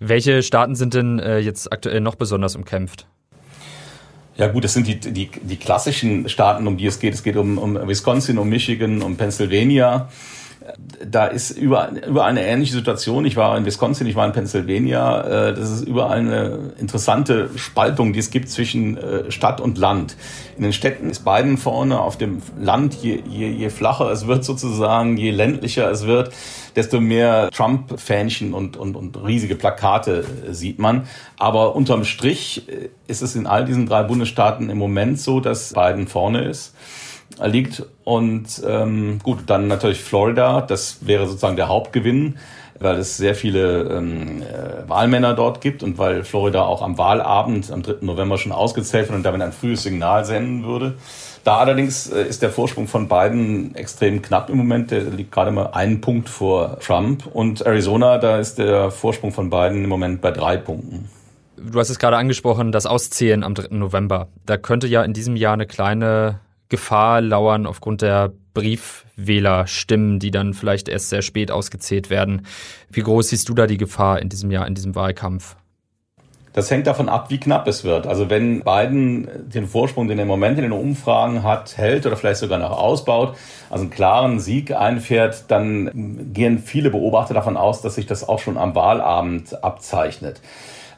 Welche 0.00 0.42
Staaten 0.42 0.74
sind 0.74 0.94
denn 0.94 1.18
äh, 1.18 1.38
jetzt 1.38 1.72
aktuell 1.72 2.00
noch 2.00 2.14
besonders 2.14 2.56
umkämpft? 2.56 3.06
Ja 4.36 4.46
gut, 4.46 4.62
das 4.62 4.74
sind 4.74 4.86
die, 4.86 5.00
die, 5.00 5.28
die 5.28 5.56
klassischen 5.56 6.28
Staaten, 6.28 6.66
um 6.68 6.76
die 6.76 6.86
es 6.86 7.00
geht. 7.00 7.12
Es 7.12 7.24
geht 7.24 7.36
um, 7.36 7.58
um 7.58 7.74
Wisconsin, 7.88 8.38
um 8.38 8.48
Michigan, 8.48 9.02
um 9.02 9.16
Pennsylvania 9.16 10.08
da 11.04 11.26
ist 11.26 11.50
überall, 11.50 11.96
überall 11.98 12.30
eine 12.30 12.44
ähnliche 12.44 12.72
Situation. 12.72 13.24
Ich 13.24 13.36
war 13.36 13.56
in 13.56 13.64
Wisconsin, 13.64 14.06
ich 14.06 14.16
war 14.16 14.26
in 14.26 14.32
Pennsylvania. 14.32 15.48
Äh, 15.48 15.54
das 15.54 15.70
ist 15.70 15.82
überall 15.82 16.18
eine 16.18 16.72
interessante 16.78 17.50
Spaltung, 17.56 18.12
die 18.12 18.18
es 18.18 18.30
gibt 18.30 18.50
zwischen 18.50 18.96
äh, 18.96 19.30
Stadt 19.30 19.60
und 19.60 19.78
Land. 19.78 20.16
In 20.56 20.62
den 20.62 20.72
Städten 20.72 21.10
ist 21.10 21.24
Biden 21.24 21.56
vorne, 21.56 22.00
auf 22.00 22.18
dem 22.18 22.42
Land, 22.58 22.94
je, 22.94 23.22
je, 23.28 23.48
je 23.48 23.70
flacher 23.70 24.10
es 24.10 24.26
wird 24.26 24.44
sozusagen, 24.44 25.16
je 25.16 25.30
ländlicher 25.30 25.90
es 25.90 26.06
wird, 26.06 26.32
desto 26.74 27.00
mehr 27.00 27.50
Trump-Fähnchen 27.50 28.54
und, 28.54 28.76
und, 28.76 28.96
und 28.96 29.24
riesige 29.24 29.54
Plakate 29.54 30.24
äh, 30.48 30.52
sieht 30.52 30.78
man. 30.78 31.06
Aber 31.38 31.76
unterm 31.76 32.04
Strich 32.04 32.66
ist 33.06 33.22
es 33.22 33.36
in 33.36 33.46
all 33.46 33.64
diesen 33.64 33.86
drei 33.86 34.02
Bundesstaaten 34.02 34.70
im 34.70 34.78
Moment 34.78 35.20
so, 35.20 35.40
dass 35.40 35.72
Biden 35.72 36.08
vorne 36.08 36.44
ist 36.44 36.74
liegt. 37.44 37.84
Und 38.04 38.62
ähm, 38.66 39.20
gut, 39.22 39.40
dann 39.46 39.68
natürlich 39.68 40.02
Florida, 40.02 40.60
das 40.60 41.06
wäre 41.06 41.26
sozusagen 41.26 41.56
der 41.56 41.68
Hauptgewinn, 41.68 42.36
weil 42.80 42.96
es 42.96 43.16
sehr 43.16 43.34
viele 43.34 43.82
ähm, 43.82 44.42
äh, 44.42 44.88
Wahlmänner 44.88 45.34
dort 45.34 45.60
gibt 45.60 45.82
und 45.82 45.98
weil 45.98 46.24
Florida 46.24 46.62
auch 46.62 46.82
am 46.82 46.96
Wahlabend 46.96 47.70
am 47.70 47.82
3. 47.82 47.96
November 48.02 48.38
schon 48.38 48.52
ausgezählt 48.52 49.08
wird 49.08 49.16
und 49.16 49.22
damit 49.24 49.42
ein 49.42 49.52
frühes 49.52 49.82
Signal 49.82 50.24
senden 50.24 50.64
würde. 50.64 50.94
Da 51.44 51.56
allerdings 51.56 52.08
äh, 52.08 52.22
ist 52.22 52.42
der 52.42 52.50
Vorsprung 52.50 52.88
von 52.88 53.08
Biden 53.08 53.74
extrem 53.74 54.22
knapp 54.22 54.50
im 54.50 54.58
Moment. 54.58 54.90
Der 54.90 55.02
liegt 55.04 55.32
gerade 55.32 55.50
mal 55.50 55.70
einen 55.72 56.00
Punkt 56.00 56.28
vor 56.28 56.78
Trump. 56.80 57.26
Und 57.26 57.62
Arizona, 57.62 58.18
da 58.18 58.38
ist 58.38 58.58
der 58.58 58.90
Vorsprung 58.90 59.32
von 59.32 59.50
Biden 59.50 59.84
im 59.84 59.88
Moment 59.88 60.20
bei 60.20 60.30
drei 60.30 60.56
Punkten. 60.56 61.08
Du 61.56 61.78
hast 61.78 61.90
es 61.90 61.98
gerade 61.98 62.16
angesprochen, 62.16 62.70
das 62.70 62.86
Auszählen 62.86 63.42
am 63.42 63.54
3. 63.54 63.74
November. 63.74 64.28
Da 64.46 64.56
könnte 64.56 64.86
ja 64.86 65.02
in 65.02 65.12
diesem 65.12 65.36
Jahr 65.36 65.54
eine 65.54 65.66
kleine 65.66 66.40
Gefahr 66.68 67.20
lauern 67.20 67.66
aufgrund 67.66 68.02
der 68.02 68.32
Briefwählerstimmen, 68.54 70.18
die 70.18 70.30
dann 70.30 70.54
vielleicht 70.54 70.88
erst 70.88 71.08
sehr 71.08 71.22
spät 71.22 71.50
ausgezählt 71.50 72.10
werden. 72.10 72.46
Wie 72.90 73.02
groß 73.02 73.28
siehst 73.28 73.48
du 73.48 73.54
da 73.54 73.66
die 73.66 73.78
Gefahr 73.78 74.20
in 74.20 74.28
diesem 74.28 74.50
Jahr, 74.50 74.66
in 74.66 74.74
diesem 74.74 74.94
Wahlkampf? 74.94 75.56
Das 76.58 76.72
hängt 76.72 76.88
davon 76.88 77.08
ab, 77.08 77.30
wie 77.30 77.38
knapp 77.38 77.68
es 77.68 77.84
wird. 77.84 78.08
Also 78.08 78.30
wenn 78.30 78.62
Biden 78.62 79.28
den 79.48 79.68
Vorsprung, 79.68 80.08
den 80.08 80.18
er 80.18 80.22
im 80.22 80.28
Moment 80.28 80.58
in 80.58 80.64
den 80.64 80.72
Umfragen 80.72 81.44
hat, 81.44 81.76
hält 81.76 82.04
oder 82.04 82.16
vielleicht 82.16 82.40
sogar 82.40 82.58
noch 82.58 82.72
ausbaut, 82.72 83.36
also 83.70 83.82
einen 83.82 83.92
klaren 83.92 84.40
Sieg 84.40 84.74
einfährt, 84.74 85.44
dann 85.48 86.32
gehen 86.32 86.58
viele 86.58 86.90
Beobachter 86.90 87.32
davon 87.32 87.56
aus, 87.56 87.80
dass 87.80 87.94
sich 87.94 88.06
das 88.06 88.28
auch 88.28 88.40
schon 88.40 88.58
am 88.58 88.74
Wahlabend 88.74 89.62
abzeichnet. 89.62 90.40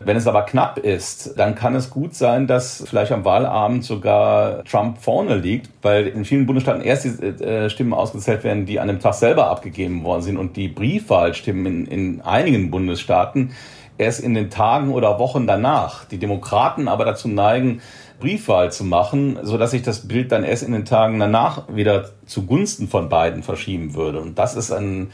Wenn 0.03 0.17
es 0.17 0.27
aber 0.27 0.43
knapp 0.43 0.79
ist, 0.79 1.39
dann 1.39 1.55
kann 1.55 1.75
es 1.75 1.91
gut 1.91 2.15
sein, 2.15 2.47
dass 2.47 2.83
vielleicht 2.89 3.13
am 3.13 3.27
Wahlabend 3.27 3.85
sogar 3.85 4.65
Trump 4.65 4.97
vorne 4.97 5.37
liegt, 5.37 5.69
weil 5.83 6.07
in 6.07 6.25
vielen 6.25 6.47
Bundesstaaten 6.47 6.81
erst 6.81 7.05
die 7.05 7.45
äh, 7.45 7.69
Stimmen 7.69 7.93
ausgezählt 7.93 8.43
werden, 8.43 8.65
die 8.65 8.81
an 8.81 8.89
dem 8.89 8.99
Tag 8.99 9.13
selber 9.13 9.49
abgegeben 9.49 10.03
worden 10.03 10.23
sind 10.23 10.39
und 10.39 10.57
die 10.57 10.69
Briefwahlstimmen 10.69 11.67
in, 11.67 11.87
in 11.87 12.21
einigen 12.23 12.71
Bundesstaaten 12.71 13.51
erst 13.99 14.21
in 14.21 14.33
den 14.33 14.49
Tagen 14.49 14.91
oder 14.91 15.19
Wochen 15.19 15.47
danach. 15.47 16.07
Die 16.07 16.19
Demokraten 16.19 16.89
aber 16.89 17.05
dazu 17.05 17.29
neigen, 17.29 17.83
Briefwahl 18.21 18.73
zu 18.73 18.85
machen, 18.85 19.39
so 19.43 19.59
dass 19.59 19.73
sich 19.73 19.83
das 19.83 20.09
Bild 20.09 20.33
dann 20.33 20.45
erst 20.45 20.63
in 20.63 20.73
den 20.73 20.87
Tagen 20.87 21.21
danach 21.21 21.69
wieder 21.69 22.11
zugunsten 22.25 22.89
von 22.89 23.11
beiden 23.11 23.43
verschieben 23.43 23.95
würde. 23.95 24.21
Und 24.21 24.39
das 24.39 24.57
ist 24.57 24.73
ein 24.73 25.11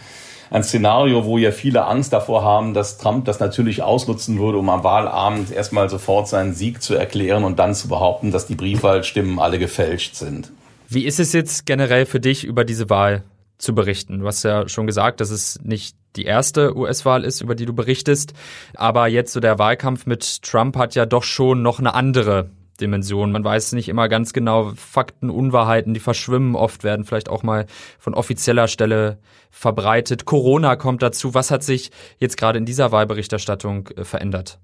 ein 0.51 0.63
Szenario, 0.63 1.25
wo 1.25 1.39
ja 1.39 1.51
viele 1.51 1.87
Angst 1.87 2.13
davor 2.13 2.45
haben, 2.45 2.75
dass 2.75 2.99
Trump 2.99 3.25
das 3.25 3.41
natürlich 3.41 3.83
ausnutzen 3.83 4.39
würde, 4.39 4.59
um 4.59 4.69
am 4.69 4.85
Wahlabend 4.85 5.53
erstmal 5.53 5.89
sofort 5.91 6.29
seinen 6.29 6.55
Sieg 6.55 6.83
zu 6.83 6.95
erklären 6.95 7.45
und 7.45 7.59
dann 7.59 7.75
zu 7.75 7.89
behaupten, 7.89 8.31
dass 8.31 8.47
die 8.47 8.55
Briefwahlstimmen 8.55 9.39
alle 9.39 9.59
gefälscht 9.59 10.15
sind. 10.15 10.53
Wie 10.89 11.05
ist 11.05 11.19
es 11.19 11.33
jetzt 11.33 11.67
generell 11.67 12.07
für 12.07 12.21
dich, 12.21 12.45
über 12.45 12.65
diese 12.65 12.89
Wahl 12.89 13.25
zu 13.59 13.75
berichten? 13.75 14.21
Du 14.21 14.27
hast 14.27 14.45
ja 14.45 14.69
schon 14.69 14.87
gesagt, 14.87 15.21
dass 15.21 15.31
es 15.31 15.59
nicht 15.63 15.97
die 16.15 16.25
erste 16.25 16.77
US-Wahl 16.77 17.25
ist, 17.25 17.41
über 17.41 17.55
die 17.55 17.67
du 17.67 17.75
berichtest. 17.75 18.33
Aber 18.75 19.09
jetzt 19.09 19.33
so 19.33 19.41
der 19.41 19.59
Wahlkampf 19.59 20.07
mit 20.07 20.43
Trump 20.43 20.77
hat 20.77 20.95
ja 20.95 21.07
doch 21.07 21.25
schon 21.25 21.63
noch 21.63 21.79
eine 21.79 21.95
andere 21.95 22.51
Dimension. 22.77 23.33
Man 23.33 23.45
weiß 23.45 23.73
nicht 23.73 23.89
immer 23.89 24.09
ganz 24.09 24.33
genau, 24.33 24.73
Fakten, 24.77 25.31
Unwahrheiten, 25.31 25.95
die 25.95 26.01
verschwimmen 26.01 26.55
oft, 26.55 26.85
werden 26.85 27.05
vielleicht 27.05 27.29
auch 27.29 27.43
mal 27.43 27.67
von 27.99 28.15
offizieller 28.15 28.69
Stelle 28.69 29.19
verbreitet. 29.51 30.25
Corona 30.25 30.77
kommt 30.77 31.03
dazu. 31.03 31.35
Was 31.35 31.51
hat 31.51 31.63
sich 31.63 31.91
jetzt 32.19 32.37
gerade 32.37 32.59
in 32.59 32.67
dieser 32.67 32.93
Wahlberichterstattung 32.93 33.89
äh, 33.89 34.05
verändert? 34.05 34.59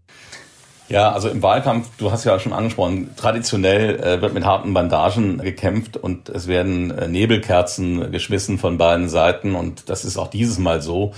Ja, 0.89 1.13
also 1.13 1.29
im 1.29 1.43
Wahlkampf, 1.43 1.89
du 1.97 2.11
hast 2.11 2.25
ja 2.25 2.39
schon 2.39 2.53
angesprochen, 2.53 3.11
traditionell 3.17 3.99
äh, 3.99 4.21
wird 4.21 4.35
mit 4.35 4.45
harten 4.45 4.75
Bandagen 4.75 5.39
gekämpft 5.39 5.97
und 5.97 6.29
es 6.29 6.49
werden 6.49 6.91
äh, 6.91 7.09
Nebelkerzen 7.09 8.11
geschmissen 8.13 8.59
von 8.59 8.77
beiden 8.77 9.09
Seiten 9.09 9.55
und 9.55 9.89
das 9.89 10.05
ist 10.05 10.19
auch 10.19 10.29
dieses 10.29 10.59
Mal 10.59 10.83
so. 10.83 11.15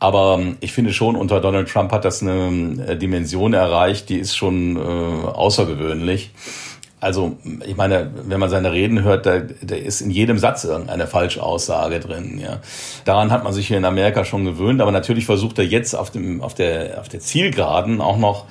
Aber 0.00 0.38
ähm, 0.40 0.56
ich 0.60 0.72
finde 0.72 0.92
schon, 0.92 1.14
unter 1.14 1.40
Donald 1.40 1.68
Trump 1.68 1.92
hat 1.92 2.04
das 2.04 2.22
eine 2.22 2.84
äh, 2.86 2.96
Dimension 2.96 3.52
erreicht, 3.52 4.08
die 4.08 4.18
ist 4.18 4.34
schon 4.34 4.76
äh, 4.76 4.80
außergewöhnlich. 4.80 6.30
Also, 7.02 7.36
ich 7.66 7.76
meine, 7.76 8.10
wenn 8.26 8.40
man 8.40 8.50
seine 8.50 8.72
Reden 8.72 9.02
hört, 9.02 9.24
da, 9.24 9.40
da 9.62 9.74
ist 9.74 10.02
in 10.02 10.10
jedem 10.10 10.38
Satz 10.38 10.64
irgendeine 10.64 11.06
Falschaussage 11.06 11.98
drin. 11.98 12.38
Ja. 12.42 12.58
Daran 13.06 13.30
hat 13.30 13.42
man 13.42 13.54
sich 13.54 13.68
hier 13.68 13.78
in 13.78 13.86
Amerika 13.86 14.24
schon 14.26 14.44
gewöhnt, 14.44 14.82
aber 14.82 14.92
natürlich 14.92 15.24
versucht 15.24 15.58
er 15.58 15.64
jetzt 15.64 15.94
auf, 15.94 16.10
dem, 16.10 16.42
auf, 16.42 16.54
der, 16.54 17.00
auf 17.00 17.08
der 17.08 17.20
Zielgeraden 17.20 18.02
auch 18.02 18.18
noch 18.18 18.44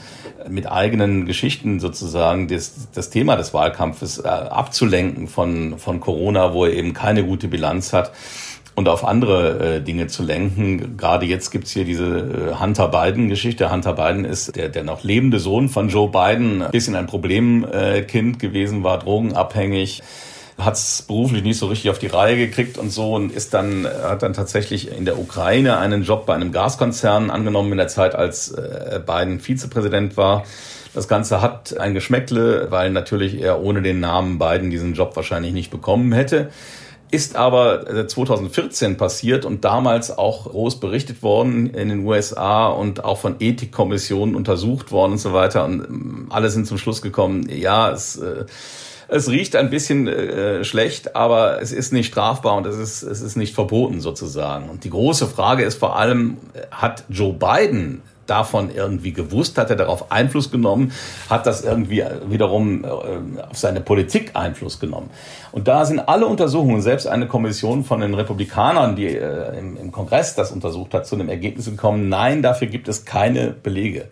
mit 0.50 0.72
eigenen 0.72 1.26
Geschichten 1.26 1.80
sozusagen 1.80 2.48
das, 2.48 2.88
das 2.94 3.12
Thema 3.12 3.36
des 3.36 3.54
Wahlkampfes 3.54 4.20
äh, 4.20 4.28
abzulenken 4.28 5.28
von, 5.28 5.78
von 5.78 6.00
Corona, 6.00 6.54
wo 6.54 6.66
er 6.66 6.74
eben 6.74 6.94
keine 6.94 7.24
gute 7.24 7.50
Bilanz 7.50 7.94
hat 7.94 8.12
und 8.80 8.88
auf 8.88 9.06
andere 9.06 9.76
äh, 9.76 9.82
Dinge 9.82 10.08
zu 10.08 10.24
lenken. 10.24 10.96
Gerade 10.96 11.26
jetzt 11.26 11.52
gibt's 11.52 11.72
hier 11.72 11.84
diese 11.84 12.06
äh, 12.06 12.60
Hunter 12.62 12.88
Biden-Geschichte. 12.88 13.70
Hunter 13.72 13.92
Biden 13.92 14.24
ist 14.24 14.56
der, 14.56 14.70
der 14.70 14.86
noch 14.86 15.04
lebende 15.04 15.40
Sohn 15.40 15.68
von 15.68 15.90
Joe 15.90 16.08
Biden, 16.08 16.62
ein 16.62 16.72
bisschen 16.72 16.96
ein 16.96 17.06
Problemkind 17.06 18.36
äh, 18.36 18.40
gewesen, 18.40 18.84
war 18.84 18.98
drogenabhängig 19.00 20.02
hat 20.58 20.74
es 20.74 21.04
beruflich 21.04 21.42
nicht 21.42 21.58
so 21.58 21.68
richtig 21.68 21.90
auf 21.90 22.00
die 22.00 22.08
Reihe 22.08 22.36
gekriegt 22.36 22.78
und 22.78 22.90
so 22.90 23.16
und 23.16 23.32
ist 23.32 23.54
dann 23.54 23.86
hat 23.86 24.24
dann 24.24 24.34
tatsächlich 24.34 24.92
in 24.92 25.06
der 25.06 25.18
Ukraine 25.18 25.78
einen 25.78 26.04
Job 26.04 26.26
bei 26.26 26.36
einem 26.36 26.52
Gaskonzern 26.52 27.30
angenommen 27.30 27.72
in 27.72 27.78
der 27.78 27.88
Zeit, 27.88 28.14
als 28.14 28.52
äh, 28.52 29.00
Biden 29.06 29.40
Vizepräsident 29.40 30.18
war. 30.18 30.44
Das 30.94 31.08
Ganze 31.08 31.42
hat 31.42 31.78
ein 31.78 31.94
Geschmäckle, 31.94 32.68
weil 32.72 32.92
natürlich 32.92 33.42
er 33.42 33.62
ohne 33.62 33.82
den 33.82 34.02
Namen 34.02 34.38
Biden 34.38 34.70
diesen 34.70 34.96
Job 34.96 35.16
wahrscheinlich 35.16 35.54
nicht 35.54 35.72
bekommen 35.72 36.12
hätte 36.12 36.50
ist 37.12 37.36
aber 37.36 38.08
2014 38.08 38.92
äh, 38.92 38.96
passiert 38.96 39.46
und 39.46 39.66
damals 39.66 40.16
auch 40.16 40.46
groß 40.46 40.80
berichtet 40.80 41.24
worden 41.24 41.68
in 41.68 41.90
den 41.90 42.06
USA 42.06 42.68
und 42.68 43.04
auch 43.04 43.18
von 43.18 43.36
Ethikkommissionen 43.40 44.36
untersucht 44.36 44.92
worden 44.92 45.14
und 45.14 45.18
so 45.18 45.34
weiter. 45.34 45.66
Und 45.66 45.84
ähm, 45.86 46.28
alle 46.30 46.50
sind 46.50 46.68
zum 46.68 46.78
Schluss 46.78 47.02
gekommen, 47.02 47.50
ja, 47.50 47.92
es 47.92 48.18
äh, 48.18 48.46
Es 49.12 49.28
riecht 49.28 49.56
ein 49.56 49.72
bisschen 49.72 50.08
äh, 50.08 50.64
schlecht, 50.64 51.16
aber 51.16 51.60
es 51.64 51.72
ist 51.72 51.92
nicht 51.92 52.08
strafbar 52.08 52.56
und 52.56 52.68
es 52.68 52.78
ist, 52.78 53.02
es 53.02 53.22
ist 53.22 53.38
nicht 53.38 53.56
verboten 53.56 54.02
sozusagen. 54.02 54.70
Und 54.70 54.84
die 54.84 54.92
große 54.92 55.26
Frage 55.26 55.64
ist 55.64 55.80
vor 55.80 55.98
allem, 55.98 56.38
hat 56.70 57.06
Joe 57.10 57.34
Biden 57.34 58.04
davon 58.30 58.70
irgendwie 58.74 59.14
gewusst? 59.14 59.58
Hat 59.58 59.70
er 59.70 59.76
darauf 59.76 60.12
Einfluss 60.12 60.52
genommen? 60.52 60.92
Hat 61.30 61.46
das 61.46 61.64
irgendwie 61.64 62.04
wiederum 62.28 62.84
äh, 62.84 62.88
auf 62.88 63.58
seine 63.58 63.82
Politik 63.82 64.32
Einfluss 64.36 64.80
genommen? 64.80 65.10
Und 65.52 65.68
da 65.68 65.86
sind 65.86 66.00
alle 66.00 66.28
Untersuchungen, 66.28 66.82
selbst 66.82 67.08
eine 67.08 67.28
Kommission 67.28 67.84
von 67.84 68.02
den 68.02 68.14
Republikanern, 68.14 68.96
die 68.96 69.08
äh, 69.08 69.58
im, 69.58 69.92
Kongress 69.92 70.36
das 70.36 70.52
untersucht 70.52 70.94
hat, 70.94 71.08
zu 71.08 71.16
einem 71.16 71.30
Ergebnis 71.30 71.66
gekommen, 71.66 72.10
nein, 72.10 72.42
dafür 72.42 72.68
gibt 72.68 72.88
es 72.88 73.06
keine 73.06 73.50
Belege. 73.52 74.08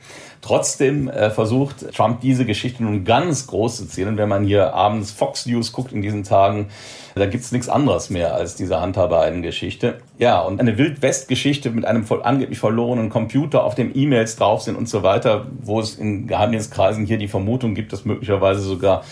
Trotzdem 0.47 1.09
äh, 1.09 1.29
versucht 1.29 1.93
Trump 1.93 2.21
diese 2.21 2.45
Geschichte 2.45 2.81
nun 2.81 3.03
ganz 3.03 3.47
groß 3.47 3.89
zu. 3.89 4.07
Und 4.07 4.15
wenn 4.15 4.29
man 4.29 4.45
hier 4.45 4.73
abends 4.73 5.11
Fox 5.11 5.45
News 5.45 5.73
guckt 5.73 5.91
in 5.91 6.01
diesen 6.01 6.23
Tagen, 6.23 6.67
da 7.15 7.25
gibt's 7.25 7.51
nichts 7.51 7.67
anderes 7.67 8.09
mehr 8.09 8.33
als 8.33 8.55
diese 8.55 8.81
Hunter 8.81 9.09
Biden-Geschichte. 9.09 9.95
Ja, 10.19 10.39
und 10.39 10.61
eine 10.61 10.77
Wild-West-Geschichte 10.77 11.69
mit 11.71 11.83
einem 11.83 12.05
angeblich 12.23 12.59
verlorenen 12.59 13.09
Computer, 13.09 13.65
auf 13.65 13.75
dem 13.75 13.91
E-Mails 13.93 14.37
drauf 14.37 14.61
sind 14.61 14.77
und 14.77 14.87
so 14.87 15.03
weiter, 15.03 15.47
wo 15.63 15.81
es 15.81 15.95
in 15.95 16.27
Geheimdienstkreisen 16.27 17.05
hier 17.05 17.17
die 17.17 17.27
Vermutung 17.27 17.75
gibt, 17.75 17.91
dass 17.91 18.05
möglicherweise 18.05 18.61
sogar 18.61 19.03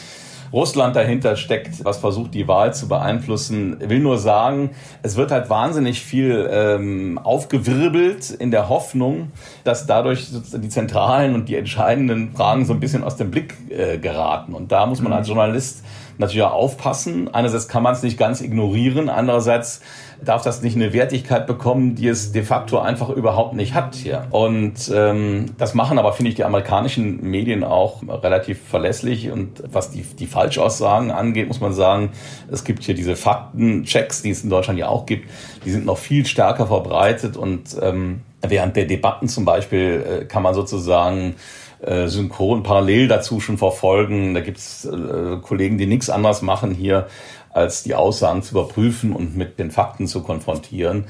Russland 0.56 0.96
dahinter 0.96 1.36
steckt, 1.36 1.84
was 1.84 1.98
versucht, 1.98 2.34
die 2.34 2.48
Wahl 2.48 2.74
zu 2.74 2.88
beeinflussen. 2.88 3.76
Ich 3.82 3.90
will 3.90 4.00
nur 4.00 4.18
sagen, 4.18 4.70
es 5.04 5.18
wird 5.18 5.30
halt 5.30 5.50
wahnsinnig 5.50 6.02
viel 6.02 6.50
ähm, 6.50 7.20
aufgewirbelt 7.22 8.30
in 8.30 8.52
der 8.52 8.70
Hoffnung, 8.70 9.34
dass 9.66 9.86
dadurch 9.86 10.30
die 10.32 10.70
zentralen 10.70 11.36
und 11.36 11.50
die 11.50 11.58
entscheidenden 11.58 12.32
Fragen 12.34 12.64
so 12.64 12.72
ein 12.72 12.80
bisschen 12.80 13.04
aus 13.04 13.18
dem 13.18 13.32
Blick 13.32 13.54
äh, 13.70 13.98
geraten. 13.98 14.54
Und 14.54 14.72
da 14.72 14.86
muss 14.86 15.02
man 15.02 15.12
als 15.12 15.28
Journalist 15.28 15.84
natürlich 16.18 16.44
auch 16.44 16.54
aufpassen. 16.54 17.34
Einerseits 17.34 17.68
kann 17.68 17.84
man 17.84 17.94
es 17.94 18.04
nicht 18.04 18.18
ganz 18.18 18.42
ignorieren, 18.42 19.10
andererseits 19.10 19.82
darf 20.24 20.44
das 20.44 20.62
nicht 20.62 20.76
eine 20.76 20.94
Wertigkeit 20.94 21.48
bekommen, 21.48 21.96
die 21.96 22.08
es 22.08 22.32
de 22.32 22.44
facto 22.44 22.80
einfach 22.80 23.10
überhaupt 23.10 23.54
nicht 23.54 23.74
hat 23.74 23.96
hier. 23.96 24.28
Und 24.32 24.92
ähm, 24.94 25.48
das 25.58 25.74
machen 25.74 26.00
aber, 26.00 26.14
finde 26.14 26.30
ich, 26.30 26.36
die 26.36 26.44
amerikanischen 26.44 27.22
Medien 27.30 27.64
auch 27.64 28.02
relativ 28.08 28.62
verlässlich. 28.62 29.32
Und 29.32 29.64
was 29.72 29.92
die, 29.92 30.04
die 30.04 30.28
Falschaussagen 30.28 31.12
angeht, 31.12 31.48
muss 31.48 31.60
man 31.62 31.74
sagen, 31.74 32.12
es 32.50 32.64
gibt 32.64 32.84
hier 32.84 32.96
diese 32.96 33.16
Faktenchecks, 33.16 34.22
die 34.22 34.32
es 34.32 34.44
in 34.44 34.50
Deutschland 34.50 34.80
ja 34.80 34.88
auch 34.88 35.06
gibt, 35.06 35.30
die 35.66 35.72
sind 35.72 35.86
noch 35.86 35.98
viel 35.98 36.26
stärker 36.26 36.68
verbreitet. 36.68 37.38
Und 37.38 37.78
ähm, 37.82 38.22
während 38.50 38.76
der 38.76 38.86
Debatten 38.86 39.28
zum 39.28 39.46
Beispiel 39.46 40.22
äh, 40.22 40.26
kann 40.26 40.44
man 40.44 40.54
sozusagen 40.54 41.36
äh, 41.82 42.08
synchron 42.08 42.64
parallel 42.64 43.08
dazu 43.08 43.40
schon 43.40 43.58
verfolgen. 43.58 44.34
Da 44.34 44.42
gibt 44.42 44.58
es 44.58 44.86
äh, 44.86 45.38
Kollegen, 45.42 45.78
die 45.78 45.86
nichts 45.88 46.10
anderes 46.10 46.42
machen 46.42 46.74
hier 46.74 47.08
als 47.52 47.84
die 47.84 47.96
Aussagen 47.96 48.44
zu 48.44 48.52
überprüfen 48.52 49.14
und 49.14 49.38
mit 49.38 49.60
den 49.60 49.72
Fakten 49.72 50.08
zu 50.08 50.22
konfrontieren. 50.22 51.06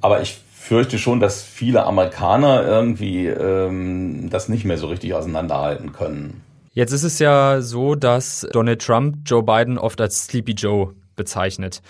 Aber 0.00 0.22
ich 0.22 0.40
fürchte 0.54 0.98
schon, 0.98 1.20
dass 1.20 1.42
viele 1.42 1.84
Amerikaner 1.84 2.64
irgendwie 2.66 3.26
ähm, 3.26 4.30
das 4.30 4.48
nicht 4.48 4.64
mehr 4.64 4.78
so 4.78 4.86
richtig 4.86 5.14
auseinanderhalten 5.14 5.92
können. 5.92 6.42
Jetzt 6.72 6.92
ist 6.92 7.02
es 7.02 7.18
ja 7.18 7.60
so, 7.60 7.96
dass 7.96 8.46
Donald 8.52 8.80
Trump 8.80 9.16
Joe 9.26 9.42
Biden 9.42 9.78
oft 9.78 10.00
als 10.00 10.24
Sleepy 10.24 10.52
Joe 10.52 10.94
bezeichnet. 11.16 11.82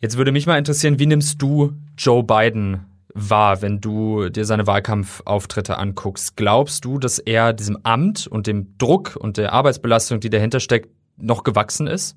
Jetzt 0.00 0.16
würde 0.16 0.32
mich 0.32 0.46
mal 0.46 0.58
interessieren, 0.58 0.98
wie 0.98 1.06
nimmst 1.06 1.40
du 1.40 1.72
Joe 1.98 2.24
Biden 2.24 2.86
wahr, 3.14 3.62
wenn 3.62 3.80
du 3.80 4.28
dir 4.28 4.44
seine 4.44 4.66
Wahlkampfauftritte 4.66 5.78
anguckst? 5.78 6.36
Glaubst 6.36 6.84
du, 6.84 6.98
dass 6.98 7.18
er 7.18 7.52
diesem 7.52 7.78
Amt 7.84 8.26
und 8.26 8.46
dem 8.46 8.76
Druck 8.76 9.16
und 9.16 9.36
der 9.36 9.52
Arbeitsbelastung, 9.52 10.20
die 10.20 10.30
dahinter 10.30 10.60
steckt, 10.60 10.90
noch 11.16 11.44
gewachsen 11.44 11.86
ist? 11.86 12.16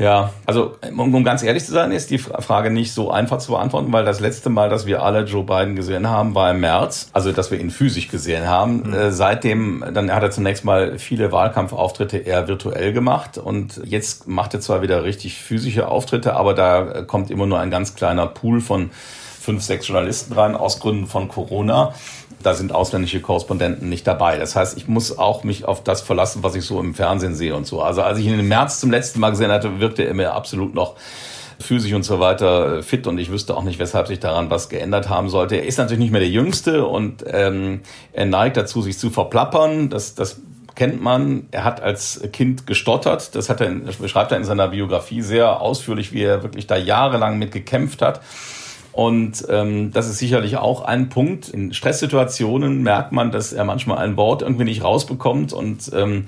Ja, 0.00 0.32
also 0.46 0.76
um, 0.96 1.14
um, 1.14 1.24
ganz 1.24 1.42
ehrlich 1.42 1.62
zu 1.62 1.72
sein, 1.72 1.92
ist 1.92 2.10
die 2.10 2.16
Frage 2.16 2.70
nicht 2.70 2.94
so 2.94 3.10
einfach 3.10 3.36
zu 3.36 3.52
beantworten, 3.52 3.92
weil 3.92 4.02
das 4.02 4.18
letzte 4.18 4.48
Mal, 4.48 4.70
dass 4.70 4.86
wir 4.86 5.02
alle 5.02 5.24
Joe 5.24 5.44
Biden 5.44 5.76
gesehen 5.76 6.08
haben, 6.08 6.34
war 6.34 6.50
im 6.50 6.60
März, 6.60 7.10
also 7.12 7.32
dass 7.32 7.50
wir 7.50 7.60
ihn 7.60 7.70
physisch 7.70 8.08
gesehen 8.08 8.48
haben. 8.48 8.84
Mhm. 8.86 8.94
Äh, 8.94 9.12
seitdem, 9.12 9.84
dann 9.92 10.10
hat 10.10 10.22
er 10.22 10.30
zunächst 10.30 10.64
mal 10.64 10.98
viele 10.98 11.32
Wahlkampfauftritte 11.32 12.16
eher 12.16 12.48
virtuell 12.48 12.94
gemacht 12.94 13.36
und 13.36 13.82
jetzt 13.84 14.26
macht 14.26 14.54
er 14.54 14.60
zwar 14.60 14.80
wieder 14.80 15.04
richtig 15.04 15.36
physische 15.36 15.86
Auftritte, 15.86 16.34
aber 16.34 16.54
da 16.54 17.02
kommt 17.02 17.30
immer 17.30 17.44
nur 17.44 17.60
ein 17.60 17.70
ganz 17.70 17.94
kleiner 17.94 18.26
Pool 18.26 18.62
von 18.62 18.88
fünf, 19.38 19.62
sechs 19.62 19.86
Journalisten 19.86 20.32
rein 20.32 20.54
aus 20.56 20.80
Gründen 20.80 21.08
von 21.08 21.28
Corona 21.28 21.92
da 22.42 22.54
sind 22.54 22.74
ausländische 22.74 23.20
Korrespondenten 23.20 23.88
nicht 23.88 24.06
dabei. 24.06 24.38
Das 24.38 24.56
heißt, 24.56 24.76
ich 24.76 24.88
muss 24.88 25.18
auch 25.18 25.44
mich 25.44 25.64
auf 25.64 25.84
das 25.84 26.00
verlassen, 26.00 26.42
was 26.42 26.54
ich 26.54 26.64
so 26.64 26.80
im 26.80 26.94
Fernsehen 26.94 27.34
sehe 27.34 27.54
und 27.54 27.66
so. 27.66 27.82
Also 27.82 28.02
als 28.02 28.18
ich 28.18 28.26
ihn 28.26 28.38
im 28.38 28.48
März 28.48 28.80
zum 28.80 28.90
letzten 28.90 29.20
Mal 29.20 29.30
gesehen 29.30 29.50
hatte, 29.50 29.80
wirkte 29.80 30.04
er 30.04 30.14
mir 30.14 30.32
absolut 30.32 30.74
noch 30.74 30.96
physisch 31.58 31.92
und 31.92 32.04
so 32.04 32.20
weiter 32.20 32.82
fit 32.82 33.06
und 33.06 33.18
ich 33.18 33.30
wüsste 33.30 33.54
auch 33.56 33.62
nicht, 33.62 33.78
weshalb 33.78 34.08
sich 34.08 34.18
daran 34.18 34.50
was 34.50 34.68
geändert 34.68 35.08
haben 35.08 35.28
sollte. 35.28 35.56
Er 35.56 35.66
ist 35.66 35.76
natürlich 35.76 35.98
nicht 35.98 36.10
mehr 36.10 36.20
der 36.20 36.30
Jüngste 36.30 36.86
und 36.86 37.24
ähm, 37.26 37.80
er 38.12 38.26
neigt 38.26 38.56
dazu, 38.56 38.80
sich 38.80 38.98
zu 38.98 39.10
verplappern. 39.10 39.90
Das, 39.90 40.14
das 40.14 40.40
kennt 40.74 41.02
man. 41.02 41.48
Er 41.50 41.64
hat 41.64 41.82
als 41.82 42.22
Kind 42.32 42.66
gestottert. 42.66 43.34
Das 43.34 43.50
hat 43.50 43.60
er, 43.60 43.70
das 43.70 43.96
beschreibt 43.96 44.32
er 44.32 44.38
in 44.38 44.44
seiner 44.44 44.68
Biografie 44.68 45.20
sehr 45.20 45.60
ausführlich, 45.60 46.12
wie 46.12 46.22
er 46.22 46.42
wirklich 46.42 46.66
da 46.66 46.76
jahrelang 46.76 47.38
mit 47.38 47.52
gekämpft 47.52 48.00
hat. 48.00 48.22
Und 48.92 49.46
ähm, 49.48 49.92
das 49.92 50.08
ist 50.08 50.18
sicherlich 50.18 50.56
auch 50.56 50.82
ein 50.82 51.08
Punkt. 51.08 51.48
In 51.48 51.72
Stresssituationen 51.72 52.82
merkt 52.82 53.12
man, 53.12 53.30
dass 53.30 53.52
er 53.52 53.64
manchmal 53.64 53.98
ein 53.98 54.16
Wort 54.16 54.42
irgendwie 54.42 54.64
nicht 54.64 54.82
rausbekommt 54.82 55.52
und 55.52 55.90
ähm, 55.94 56.26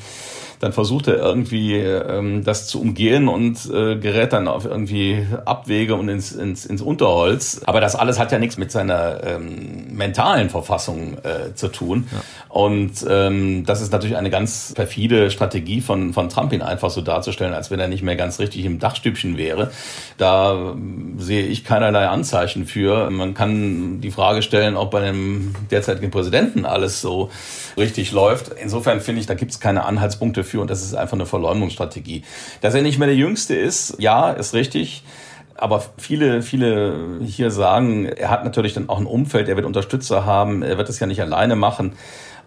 dann 0.62 0.72
versucht 0.72 1.08
er 1.08 1.16
irgendwie 1.16 1.74
ähm, 1.74 2.44
das 2.44 2.68
zu 2.68 2.80
umgehen 2.80 3.26
und 3.26 3.68
äh, 3.68 3.96
gerät 3.96 4.32
dann 4.32 4.46
auf 4.46 4.64
irgendwie 4.64 5.26
Abwege 5.44 5.96
und 5.96 6.08
ins, 6.08 6.30
ins, 6.30 6.64
ins 6.64 6.80
Unterholz. 6.80 7.62
Aber 7.66 7.80
das 7.80 7.96
alles 7.96 8.20
hat 8.20 8.30
ja 8.30 8.38
nichts 8.38 8.58
mit 8.58 8.70
seiner 8.70 9.24
ähm, 9.24 9.88
mentalen 9.90 10.50
Verfassung 10.50 11.18
äh, 11.24 11.52
zu 11.56 11.66
tun. 11.66 12.06
Ja. 12.12 12.20
Und 12.48 13.04
ähm, 13.10 13.66
das 13.66 13.80
ist 13.80 13.90
natürlich 13.90 14.16
eine 14.16 14.30
ganz 14.30 14.72
perfide 14.76 15.32
Strategie 15.32 15.80
von, 15.80 16.12
von 16.12 16.28
Trump, 16.28 16.52
ihn 16.52 16.62
einfach 16.62 16.90
so 16.90 17.00
darzustellen, 17.00 17.54
als 17.54 17.72
wenn 17.72 17.80
er 17.80 17.88
nicht 17.88 18.04
mehr 18.04 18.14
ganz 18.14 18.38
richtig 18.38 18.64
im 18.64 18.78
Dachstübchen 18.78 19.36
wäre. 19.36 19.72
Da 20.16 20.52
ähm, 20.52 21.14
sehe 21.18 21.44
ich 21.44 21.64
keinerlei 21.64 22.06
Anzeichen 22.06 22.66
für. 22.66 23.10
Man 23.10 23.34
kann 23.34 24.00
die 24.00 24.12
Frage 24.12 24.42
stellen, 24.42 24.76
ob 24.76 24.92
bei 24.92 25.00
dem 25.00 25.56
derzeitigen 25.72 26.12
Präsidenten 26.12 26.66
alles 26.66 27.00
so 27.00 27.30
richtig 27.76 28.12
läuft. 28.12 28.52
Insofern 28.62 29.00
finde 29.00 29.22
ich, 29.22 29.26
da 29.26 29.34
gibt 29.34 29.50
es 29.50 29.58
keine 29.58 29.84
Anhaltspunkte 29.86 30.44
für 30.52 30.60
und 30.60 30.70
das 30.70 30.82
ist 30.82 30.94
einfach 30.94 31.14
eine 31.14 31.26
Verleumdungsstrategie. 31.26 32.22
Dass 32.60 32.74
er 32.74 32.82
nicht 32.82 32.98
mehr 32.98 33.08
der 33.08 33.16
Jüngste 33.16 33.56
ist, 33.56 33.96
ja, 33.98 34.30
ist 34.30 34.54
richtig. 34.54 35.02
Aber 35.56 35.82
viele, 35.98 36.42
viele 36.42 37.20
hier 37.24 37.50
sagen, 37.50 38.06
er 38.06 38.30
hat 38.30 38.44
natürlich 38.44 38.74
dann 38.74 38.88
auch 38.88 38.98
ein 38.98 39.06
Umfeld, 39.06 39.48
er 39.48 39.56
wird 39.56 39.66
Unterstützer 39.66 40.24
haben, 40.24 40.62
er 40.62 40.78
wird 40.78 40.88
das 40.88 40.98
ja 41.00 41.06
nicht 41.06 41.20
alleine 41.20 41.56
machen. 41.56 41.92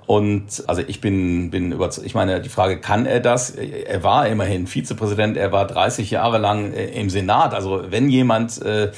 Und 0.07 0.63
also 0.67 0.83
ich 0.85 1.01
bin, 1.01 1.49
bin 1.49 1.71
überzeugt, 1.71 2.05
ich 2.05 2.13
meine, 2.13 2.39
die 2.39 2.49
Frage, 2.49 2.79
kann 2.79 3.07
er 3.07 3.19
das? 3.19 3.49
Er 3.49 4.03
war 4.03 4.27
immerhin 4.27 4.67
Vizepräsident, 4.67 5.35
er 5.35 5.51
war 5.51 5.65
30 5.65 6.11
Jahre 6.11 6.37
lang 6.37 6.73
äh, 6.73 6.85
im 6.99 7.09
Senat. 7.09 7.55
Also 7.55 7.85
wenn 7.89 8.09
jemand 8.09 8.61
äh, 8.61 8.91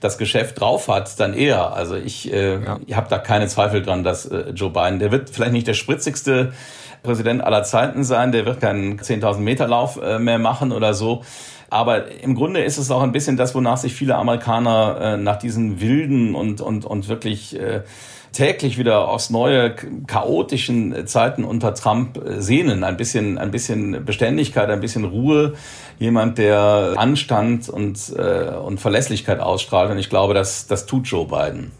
das 0.00 0.16
Geschäft 0.16 0.60
drauf 0.60 0.88
hat, 0.88 1.20
dann 1.20 1.34
er. 1.34 1.74
Also 1.74 1.96
ich, 1.96 2.32
äh, 2.32 2.62
ja. 2.64 2.78
ich 2.86 2.96
habe 2.96 3.08
da 3.10 3.18
keine 3.18 3.46
Zweifel 3.48 3.82
dran, 3.82 4.04
dass 4.04 4.24
äh, 4.24 4.50
Joe 4.54 4.70
Biden, 4.70 5.00
der 5.00 5.12
wird 5.12 5.28
vielleicht 5.28 5.52
nicht 5.52 5.66
der 5.66 5.74
spritzigste 5.74 6.52
Präsident 7.04 7.44
aller 7.44 7.62
Zeiten 7.62 8.02
sein, 8.02 8.32
der 8.32 8.46
wird 8.46 8.60
keinen 8.60 8.98
10.000 8.98 9.38
Meter 9.38 9.68
Lauf 9.68 10.00
äh, 10.02 10.18
mehr 10.18 10.40
machen 10.40 10.72
oder 10.72 10.94
so. 10.94 11.22
Aber 11.70 12.10
im 12.22 12.34
Grunde 12.34 12.62
ist 12.62 12.78
es 12.78 12.90
auch 12.90 13.02
ein 13.02 13.12
bisschen 13.12 13.36
das, 13.36 13.54
wonach 13.54 13.76
sich 13.76 13.94
viele 13.94 14.16
Amerikaner 14.16 14.98
äh, 15.00 15.16
nach 15.16 15.36
diesen 15.36 15.80
wilden 15.80 16.34
und, 16.34 16.60
und, 16.60 16.84
und 16.84 17.08
wirklich 17.08 17.60
äh, 17.60 17.82
täglich 18.32 18.78
wieder 18.78 19.08
aufs 19.08 19.30
neue 19.30 19.74
chaotischen 20.06 21.06
Zeiten 21.06 21.44
unter 21.44 21.74
Trump 21.74 22.20
sehnen. 22.38 22.82
Ein 22.82 22.96
bisschen, 22.96 23.38
ein 23.38 23.52
bisschen 23.52 24.04
Beständigkeit, 24.04 24.70
ein 24.70 24.80
bisschen 24.80 25.04
Ruhe. 25.04 25.54
Jemand, 26.00 26.38
der 26.38 26.94
Anstand 26.96 27.68
und, 27.68 28.10
und 28.10 28.80
Verlässlichkeit 28.80 29.38
ausstrahlt. 29.38 29.92
Und 29.92 29.98
ich 29.98 30.10
glaube, 30.10 30.34
das, 30.34 30.66
das 30.66 30.86
tut 30.86 31.06
Joe 31.06 31.26
Biden. 31.26 31.70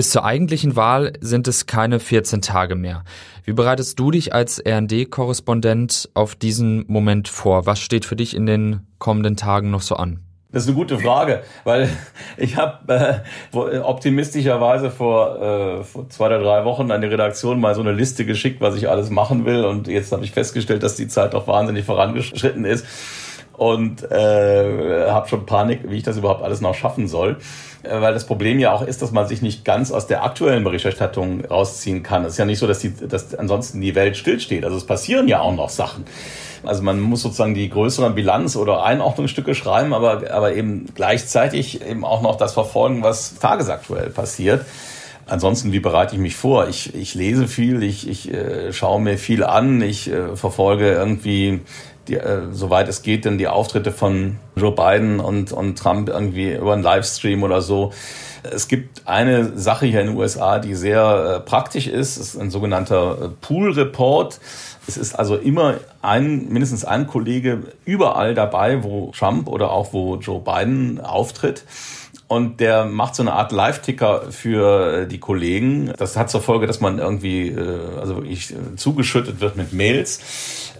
Bis 0.00 0.08
zur 0.08 0.24
eigentlichen 0.24 0.76
Wahl 0.76 1.12
sind 1.20 1.46
es 1.46 1.66
keine 1.66 2.00
14 2.00 2.40
Tage 2.40 2.74
mehr. 2.74 3.04
Wie 3.44 3.52
bereitest 3.52 3.98
du 3.98 4.10
dich 4.10 4.32
als 4.32 4.58
RD-Korrespondent 4.66 6.08
auf 6.14 6.34
diesen 6.34 6.86
Moment 6.88 7.28
vor? 7.28 7.66
Was 7.66 7.80
steht 7.80 8.06
für 8.06 8.16
dich 8.16 8.34
in 8.34 8.46
den 8.46 8.86
kommenden 8.98 9.36
Tagen 9.36 9.70
noch 9.70 9.82
so 9.82 9.96
an? 9.96 10.20
Das 10.52 10.62
ist 10.62 10.70
eine 10.70 10.78
gute 10.78 10.98
Frage, 10.98 11.42
weil 11.64 11.90
ich 12.38 12.56
habe 12.56 13.22
äh, 13.52 13.78
optimistischerweise 13.80 14.90
vor, 14.90 15.36
äh, 15.38 15.84
vor 15.84 16.08
zwei 16.08 16.28
oder 16.28 16.40
drei 16.40 16.64
Wochen 16.64 16.90
an 16.90 17.02
die 17.02 17.08
Redaktion 17.08 17.60
mal 17.60 17.74
so 17.74 17.82
eine 17.82 17.92
Liste 17.92 18.24
geschickt, 18.24 18.62
was 18.62 18.76
ich 18.76 18.88
alles 18.88 19.10
machen 19.10 19.44
will. 19.44 19.66
Und 19.66 19.86
jetzt 19.86 20.12
habe 20.12 20.24
ich 20.24 20.32
festgestellt, 20.32 20.82
dass 20.82 20.96
die 20.96 21.08
Zeit 21.08 21.34
doch 21.34 21.46
wahnsinnig 21.46 21.84
vorangeschritten 21.84 22.64
ist. 22.64 22.86
Und 23.60 24.10
äh, 24.10 25.10
habe 25.10 25.28
schon 25.28 25.44
Panik, 25.44 25.80
wie 25.84 25.98
ich 25.98 26.02
das 26.02 26.16
überhaupt 26.16 26.42
alles 26.42 26.62
noch 26.62 26.74
schaffen 26.74 27.08
soll. 27.08 27.36
Äh, 27.82 28.00
weil 28.00 28.14
das 28.14 28.24
Problem 28.24 28.58
ja 28.58 28.72
auch 28.72 28.80
ist, 28.80 29.02
dass 29.02 29.10
man 29.10 29.28
sich 29.28 29.42
nicht 29.42 29.66
ganz 29.66 29.92
aus 29.92 30.06
der 30.06 30.24
aktuellen 30.24 30.64
Berichterstattung 30.64 31.44
rausziehen 31.44 32.02
kann. 32.02 32.24
Es 32.24 32.32
ist 32.32 32.38
ja 32.38 32.46
nicht 32.46 32.58
so, 32.58 32.66
dass, 32.66 32.78
die, 32.78 32.94
dass 32.96 33.34
ansonsten 33.34 33.82
die 33.82 33.94
Welt 33.94 34.16
stillsteht. 34.16 34.64
Also 34.64 34.78
es 34.78 34.86
passieren 34.86 35.28
ja 35.28 35.40
auch 35.40 35.54
noch 35.54 35.68
Sachen. 35.68 36.06
Also 36.62 36.82
man 36.82 37.00
muss 37.00 37.20
sozusagen 37.20 37.52
die 37.52 37.68
größeren 37.68 38.14
Bilanz- 38.14 38.56
oder 38.56 38.82
Einordnungsstücke 38.82 39.54
schreiben, 39.54 39.92
aber, 39.92 40.30
aber 40.30 40.54
eben 40.54 40.86
gleichzeitig 40.94 41.86
eben 41.86 42.02
auch 42.02 42.22
noch 42.22 42.36
das 42.36 42.54
verfolgen, 42.54 43.02
was 43.02 43.38
tagesaktuell 43.40 44.08
passiert. 44.08 44.64
Ansonsten, 45.26 45.70
wie 45.70 45.80
bereite 45.80 46.14
ich 46.14 46.20
mich 46.20 46.34
vor? 46.34 46.66
Ich, 46.68 46.94
ich 46.94 47.14
lese 47.14 47.46
viel, 47.46 47.82
ich, 47.82 48.08
ich 48.08 48.32
äh, 48.32 48.72
schaue 48.72 49.02
mir 49.02 49.18
viel 49.18 49.44
an, 49.44 49.82
ich 49.82 50.10
äh, 50.10 50.34
verfolge 50.34 50.90
irgendwie, 50.92 51.60
die, 52.08 52.16
äh, 52.16 52.52
soweit 52.52 52.88
es 52.88 53.02
geht, 53.02 53.24
denn 53.24 53.38
die 53.38 53.48
Auftritte 53.48 53.92
von 53.92 54.36
Joe 54.56 54.72
Biden 54.72 55.20
und, 55.20 55.52
und 55.52 55.78
Trump 55.78 56.08
irgendwie 56.08 56.54
über 56.54 56.72
einen 56.72 56.82
Livestream 56.82 57.42
oder 57.42 57.62
so. 57.62 57.92
Es 58.42 58.68
gibt 58.68 59.06
eine 59.06 59.58
Sache 59.58 59.86
hier 59.86 60.00
in 60.00 60.08
den 60.08 60.16
USA, 60.16 60.58
die 60.58 60.74
sehr 60.74 61.36
äh, 61.36 61.40
praktisch 61.40 61.86
ist. 61.86 62.16
Es 62.16 62.34
ist 62.34 62.40
ein 62.40 62.50
sogenannter 62.50 63.18
äh, 63.22 63.28
Pool 63.40 63.72
Report. 63.72 64.40
Es 64.86 64.96
ist 64.96 65.14
also 65.14 65.36
immer 65.36 65.74
ein, 66.02 66.48
mindestens 66.48 66.84
ein 66.84 67.06
Kollege 67.06 67.64
überall 67.84 68.34
dabei, 68.34 68.82
wo 68.82 69.12
Trump 69.16 69.48
oder 69.48 69.70
auch 69.70 69.92
wo 69.92 70.16
Joe 70.16 70.40
Biden 70.40 71.00
auftritt. 71.00 71.64
Und 72.28 72.60
der 72.60 72.86
macht 72.86 73.16
so 73.16 73.24
eine 73.24 73.32
Art 73.32 73.50
Live-Ticker 73.50 74.30
für 74.30 75.06
die 75.06 75.18
Kollegen. 75.18 75.92
Das 75.98 76.16
hat 76.16 76.30
zur 76.30 76.40
Folge, 76.40 76.66
dass 76.66 76.80
man 76.80 76.98
irgendwie, 76.98 77.48
äh, 77.48 77.98
also 78.00 78.16
wirklich 78.16 78.54
zugeschüttet 78.76 79.40
wird 79.40 79.56
mit 79.56 79.72
Mails. 79.72 80.20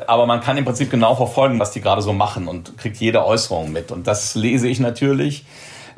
Aber 0.07 0.27
man 0.27 0.41
kann 0.41 0.57
im 0.57 0.65
Prinzip 0.65 0.91
genau 0.91 1.15
verfolgen, 1.15 1.59
was 1.59 1.73
die 1.73 1.81
gerade 1.81 2.03
so 2.03 2.13
machen 2.13 2.49
und 2.49 2.77
kriegt 2.79 2.97
jede 2.99 3.25
Äußerung 3.25 3.73
mit. 3.73 3.93
Und 3.93 4.07
das 4.07 4.35
lese 4.35 4.69
ich 4.69 4.81
natürlich 4.81 5.45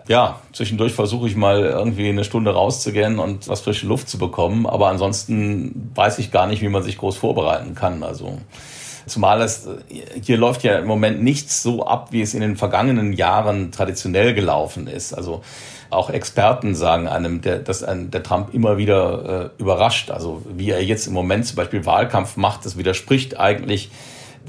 ja, 0.09 0.41
zwischendurch 0.53 0.93
versuche 0.93 1.29
ich 1.29 1.37
mal 1.37 1.65
irgendwie 1.65 2.09
eine 2.09 2.25
Stunde 2.25 2.53
rauszugehen 2.53 3.19
und 3.19 3.49
was 3.49 3.61
frische 3.61 3.87
Luft 3.87 4.09
zu 4.09 4.19
bekommen. 4.19 4.67
Aber 4.67 4.89
ansonsten 4.89 5.93
weiß 5.95 6.19
ich 6.19 6.31
gar 6.31 6.47
nicht, 6.47 6.63
wie 6.63 6.69
man 6.69 6.83
sich 6.83 6.99
groß 6.99 7.17
vorbereiten 7.17 7.75
kann. 7.75 8.03
Also 8.03 8.39
Zumal 9.07 9.41
es 9.43 9.69
hier 10.23 10.37
läuft 10.37 10.63
ja 10.63 10.79
im 10.79 10.87
Moment 10.87 11.23
nichts 11.23 11.63
so 11.63 11.87
ab, 11.87 12.09
wie 12.11 12.23
es 12.23 12.35
in 12.35 12.41
den 12.41 12.57
vergangenen 12.57 13.13
Jahren 13.13 13.73
traditionell 13.73 14.35
gelaufen 14.35 14.87
ist. 14.87 15.13
Also 15.13 15.43
auch 15.91 16.11
Experten 16.11 16.75
sagen 16.75 17.07
einem, 17.07 17.43
der, 17.43 17.59
dass 17.59 17.83
ein, 17.83 18.11
der 18.11 18.23
Trump 18.23 18.55
immer 18.55 18.79
wieder 18.79 19.53
äh, 19.59 19.63
überrascht. 19.63 20.11
Also 20.11 20.43
wie 20.49 20.71
er 20.71 20.83
jetzt 20.83 21.07
im 21.07 21.13
Moment 21.13 21.47
zum 21.47 21.57
Beispiel 21.57 21.85
Wahlkampf 21.85 22.37
macht, 22.37 22.65
das 22.65 22.79
widerspricht 22.79 23.39
eigentlich 23.39 23.91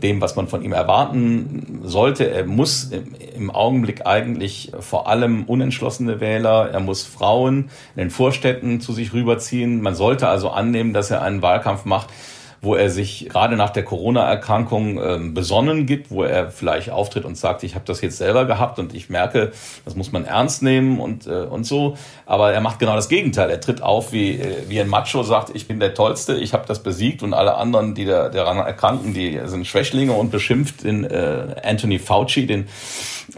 dem, 0.01 0.21
was 0.21 0.35
man 0.35 0.47
von 0.47 0.63
ihm 0.63 0.73
erwarten 0.73 1.81
sollte. 1.83 2.29
Er 2.29 2.45
muss 2.45 2.89
im 3.35 3.51
Augenblick 3.51 4.05
eigentlich 4.07 4.71
vor 4.79 5.07
allem 5.07 5.43
unentschlossene 5.43 6.19
Wähler, 6.19 6.69
er 6.71 6.79
muss 6.79 7.03
Frauen 7.03 7.69
in 7.95 8.03
den 8.03 8.09
Vorstädten 8.09 8.81
zu 8.81 8.93
sich 8.93 9.13
rüberziehen. 9.13 9.81
Man 9.81 9.95
sollte 9.95 10.27
also 10.27 10.49
annehmen, 10.49 10.93
dass 10.93 11.11
er 11.11 11.21
einen 11.21 11.41
Wahlkampf 11.41 11.85
macht, 11.85 12.09
wo 12.63 12.75
er 12.75 12.89
sich 12.89 13.27
gerade 13.29 13.57
nach 13.57 13.71
der 13.71 13.83
Corona-Erkrankung 13.83 14.97
ähm, 15.03 15.33
besonnen 15.33 15.85
gibt, 15.85 16.11
wo 16.11 16.23
er 16.23 16.49
vielleicht 16.49 16.89
auftritt 16.89 17.25
und 17.25 17.37
sagt, 17.37 17.63
ich 17.63 17.75
habe 17.75 17.83
das 17.85 17.99
jetzt 17.99 18.17
selber 18.17 18.45
gehabt 18.45 18.79
und 18.79 18.95
ich 18.95 19.09
merke, 19.09 19.51
das 19.83 19.95
muss 19.95 20.13
man 20.13 20.23
ernst 20.23 20.63
nehmen 20.63 21.01
und, 21.01 21.27
äh, 21.27 21.41
und 21.41 21.65
so. 21.65 21.97
Aber 22.25 22.53
er 22.53 22.61
macht 22.61 22.79
genau 22.79 22.95
das 22.95 23.09
Gegenteil. 23.09 23.49
Er 23.49 23.59
tritt 23.59 23.83
auf 23.83 24.13
wie, 24.13 24.39
äh, 24.39 24.63
wie 24.69 24.79
ein 24.79 24.87
Macho, 24.87 25.23
sagt, 25.23 25.51
ich 25.53 25.67
bin 25.67 25.81
der 25.81 25.93
Tollste, 25.93 26.35
ich 26.35 26.53
habe 26.53 26.63
das 26.65 26.81
besiegt 26.81 27.21
und 27.21 27.33
alle 27.33 27.55
anderen, 27.55 27.95
die 27.95 28.05
da, 28.05 28.29
daran 28.29 28.57
erkranken, 28.57 29.13
die 29.13 29.41
sind 29.43 29.67
Schwächlinge 29.67 30.13
und 30.13 30.31
beschimpft 30.31 30.85
den 30.85 31.03
äh, 31.03 31.55
Anthony 31.63 31.99
Fauci, 31.99 32.47
den 32.47 32.69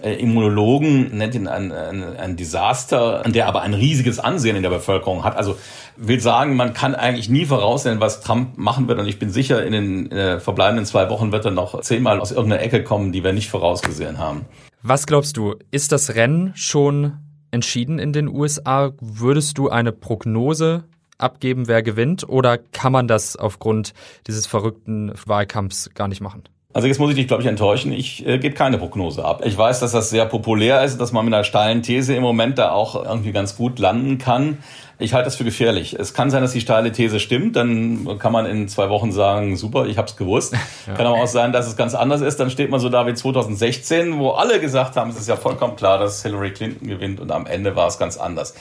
äh, 0.04 0.14
Immunologen, 0.14 1.18
nennt 1.18 1.34
ihn 1.34 1.48
ein, 1.48 1.72
ein, 1.72 2.16
ein 2.16 2.36
Desaster, 2.36 3.24
der 3.26 3.48
aber 3.48 3.64
ein 3.64 3.74
riesiges 3.74 4.20
Ansehen 4.20 4.56
in 4.56 4.62
der 4.62 4.70
Bevölkerung 4.70 5.24
hat. 5.24 5.36
Also 5.36 5.58
will 5.98 6.20
sagen, 6.20 6.56
man 6.56 6.74
kann 6.74 6.96
eigentlich 6.96 7.30
nie 7.30 7.46
voraussehen, 7.46 8.00
was 8.00 8.22
Trump 8.22 8.58
machen 8.58 8.88
wird. 8.88 9.00
Und 9.00 9.08
ich 9.08 9.20
bin 9.20 9.30
sicher, 9.30 9.66
in 9.66 9.74
den 9.74 10.12
äh, 10.12 10.40
verbleibenden 10.40 10.86
zwei 10.86 11.10
Wochen 11.10 11.32
wird 11.32 11.46
er 11.46 11.52
noch 11.52 11.82
zehnmal 11.82 12.20
aus 12.20 12.32
irgendeiner 12.32 12.62
Ecke 12.62 12.84
kommen, 12.84 13.12
die 13.12 13.24
wir 13.24 13.34
nicht 13.34 13.50
vorausgesehen 13.50 14.18
haben. 14.18 14.46
Was 14.82 15.08
glaubst 15.08 15.38
du, 15.38 15.56
ist 15.72 15.92
das 15.92 16.16
Rennen 16.16 16.52
schon 16.56 17.14
entschieden 17.52 18.00
in 18.00 18.14
den 18.14 18.28
USA? 18.28 18.92
Würdest 19.00 19.58
du 19.58 19.70
eine 19.70 19.92
Prognose 19.92 20.84
abgeben, 21.18 21.68
wer 21.68 21.82
gewinnt? 21.82 22.28
Oder 22.28 22.58
kann 22.58 22.92
man 22.92 23.08
das 23.08 23.36
aufgrund 23.36 23.94
dieses 24.28 24.46
verrückten 24.46 25.14
Wahlkampfs 25.26 25.90
gar 25.94 26.08
nicht 26.08 26.22
machen? 26.22 26.44
Also 26.76 26.90
jetzt 26.90 27.00
muss 27.00 27.10
ich 27.12 27.16
dich, 27.16 27.30
glaube 27.30 27.42
ich, 27.42 27.48
enttäuschen. 27.48 27.94
Ich 27.94 28.28
äh, 28.28 28.38
gebe 28.38 28.54
keine 28.54 28.78
Prognose 28.78 29.24
ab. 29.24 29.44
Ich 29.46 29.58
weiß, 29.58 29.80
dass 29.80 29.94
das 29.94 30.10
sehr 30.10 30.26
populär 30.26 30.84
ist, 30.84 30.98
dass 31.00 31.14
man 31.14 31.24
mit 31.24 31.34
einer 31.34 31.46
steilen 31.46 31.84
These 31.84 32.14
im 32.14 32.22
Moment 32.22 32.58
da 32.58 32.72
auch 32.72 33.02
irgendwie 33.02 33.32
ganz 33.32 33.56
gut 33.56 33.80
landen 33.80 34.18
kann. 34.18 34.58
Ich 34.98 35.14
halte 35.14 35.26
das 35.26 35.36
für 35.36 35.44
gefährlich. 35.44 35.94
Es 36.00 36.14
kann 36.14 36.30
sein, 36.30 36.42
dass 36.42 36.54
die 36.54 36.62
steile 36.62 36.92
These 36.92 37.20
stimmt, 37.20 37.58
dann 37.58 38.18
kann 38.18 38.32
man 38.32 38.46
in 38.46 38.70
zwei 38.70 38.90
Wochen 38.90 39.12
sagen, 39.12 39.58
super, 39.58 39.88
ich 39.88 39.98
habe 39.98 40.08
es 40.08 40.16
gewusst. 40.16 40.56
Ja. 40.88 40.94
Kann 40.94 41.08
aber 41.08 41.18
auch 41.18 41.28
sein, 41.28 41.52
dass 41.52 41.66
es 41.66 41.78
ganz 41.78 41.96
anders 41.96 42.22
ist. 42.22 42.40
Dann 42.40 42.52
steht 42.52 42.70
man 42.70 42.80
so 42.80 42.90
da 42.90 43.08
wie 43.08 43.14
2016, 43.16 44.20
wo 44.20 44.32
alle 44.32 44.60
gesagt 44.60 44.96
haben, 44.96 45.10
es 45.10 45.18
ist 45.18 45.28
ja 45.28 45.36
vollkommen 45.36 45.76
klar, 45.76 45.98
dass 45.98 46.22
Hillary 46.22 46.52
Clinton 46.52 46.88
gewinnt 46.88 47.20
und 47.20 47.32
am 47.32 47.48
Ende 47.48 47.76
war 47.76 47.88
es 47.88 47.98
ganz 47.98 48.18
anders. 48.18 48.54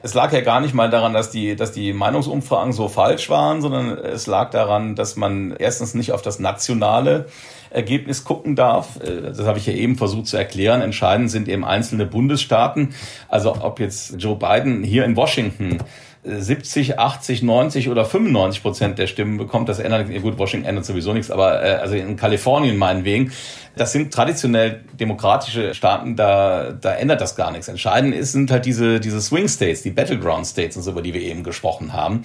Es 0.00 0.14
lag 0.14 0.32
ja 0.32 0.42
gar 0.42 0.60
nicht 0.60 0.74
mal 0.74 0.90
daran, 0.90 1.12
dass 1.12 1.30
die, 1.30 1.56
dass 1.56 1.72
die 1.72 1.92
Meinungsumfragen 1.92 2.72
so 2.72 2.88
falsch 2.88 3.30
waren, 3.30 3.62
sondern 3.62 3.98
es 3.98 4.28
lag 4.28 4.50
daran, 4.50 4.94
dass 4.94 5.16
man 5.16 5.56
erstens 5.58 5.94
nicht 5.94 6.12
auf 6.12 6.22
das 6.22 6.38
nationale 6.38 7.26
Ergebnis 7.72 8.24
gucken 8.24 8.56
darf. 8.56 9.00
Äh, 9.02 9.22
das 9.22 9.46
habe 9.46 9.58
ich 9.58 9.66
ja 9.66 9.72
eben 9.72 9.96
versucht 9.96 10.26
zu 10.26 10.36
erklären. 10.36 10.80
Entscheidend 10.80 11.30
sind 11.30 11.48
eben 11.48 11.64
einzelne 11.64 12.06
Bundesstaaten. 12.06 12.94
Also 13.28 13.56
ob 13.60 13.80
jetzt 13.80 14.16
Joe 14.18 14.36
Biden 14.36 14.82
hier 14.82 15.04
in 15.04 15.16
Washington 15.16 15.78
70, 16.24 17.00
80, 17.00 17.42
90 17.42 17.88
oder 17.88 18.04
95 18.04 18.62
Prozent 18.62 18.98
der 18.98 19.08
Stimmen 19.08 19.38
bekommt, 19.38 19.68
das 19.68 19.80
ändert, 19.80 20.08
gut, 20.22 20.38
Washington 20.38 20.68
ändert 20.68 20.84
sowieso 20.84 21.12
nichts, 21.12 21.32
aber 21.32 21.64
äh, 21.64 21.74
also 21.74 21.96
in 21.96 22.14
Kalifornien 22.14 22.76
meinetwegen, 22.76 23.32
das 23.74 23.90
sind 23.90 24.14
traditionell 24.14 24.84
demokratische 24.92 25.74
Staaten, 25.74 26.14
da, 26.14 26.72
da 26.72 26.94
ändert 26.94 27.20
das 27.20 27.34
gar 27.34 27.50
nichts. 27.50 27.66
Entscheidend 27.66 28.14
ist, 28.14 28.32
sind 28.32 28.52
halt 28.52 28.66
diese, 28.66 29.00
diese 29.00 29.20
Swing 29.20 29.48
States, 29.48 29.82
die 29.82 29.90
Battleground 29.90 30.46
States 30.46 30.76
und 30.76 30.84
so, 30.84 30.92
über 30.92 31.02
die 31.02 31.12
wir 31.12 31.22
eben 31.22 31.42
gesprochen 31.42 31.92
haben. 31.92 32.22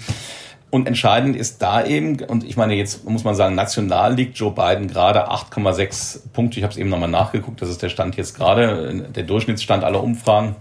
Und 0.70 0.86
entscheidend 0.86 1.36
ist 1.36 1.62
da 1.62 1.86
eben, 1.86 2.20
und 2.22 2.44
ich 2.44 2.58
meine, 2.58 2.74
jetzt 2.76 3.08
muss 3.08 3.24
man 3.24 3.36
sagen, 3.36 3.56
national 3.56 4.14
liegt 4.14 4.38
Joe 4.38 4.52
Biden 4.52 4.88
gerade 4.88 5.32
8,6 5.32 6.34
Punkte. 6.34 6.58
Ich 6.58 6.64
habe 6.64 6.74
es 6.74 6.78
eben 6.78 6.90
nochmal 6.90 7.10
nachgeguckt, 7.10 7.62
das 7.62 7.70
ist 7.70 7.82
der 7.82 7.90
Stand 7.90 8.18
jetzt 8.18 8.36
gerade, 8.36 9.06
der 9.16 9.24
Durchschnittsstand 9.24 9.86
aller 9.86 10.04
Umfragen, 10.04 10.58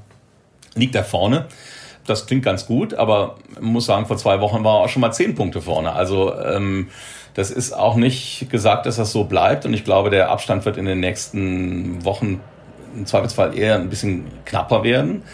liegt 0.74 0.94
da 0.94 1.02
vorne. 1.02 1.46
Das 2.06 2.26
klingt 2.26 2.44
ganz 2.44 2.66
gut, 2.66 2.94
aber 2.94 3.36
muss 3.60 3.86
sagen, 3.86 4.06
vor 4.06 4.16
zwei 4.16 4.40
Wochen 4.40 4.62
war 4.62 4.78
er 4.78 4.84
auch 4.84 4.88
schon 4.88 5.00
mal 5.00 5.10
10 5.10 5.34
Punkte 5.34 5.60
vorne. 5.60 5.92
Also 5.92 6.32
ähm, 6.38 6.88
das 7.34 7.50
ist 7.50 7.72
auch 7.72 7.96
nicht 7.96 8.48
gesagt, 8.48 8.86
dass 8.86 8.96
das 8.96 9.10
so 9.10 9.24
bleibt. 9.24 9.66
Und 9.66 9.74
ich 9.74 9.84
glaube, 9.84 10.10
der 10.10 10.30
Abstand 10.30 10.64
wird 10.64 10.76
in 10.76 10.84
den 10.84 11.00
nächsten 11.00 12.04
Wochen 12.04 12.40
im 12.94 13.06
Zweifelsfall 13.06 13.58
eher 13.58 13.74
ein 13.74 13.90
bisschen 13.90 14.26
knapper 14.44 14.84
werden. 14.84 15.24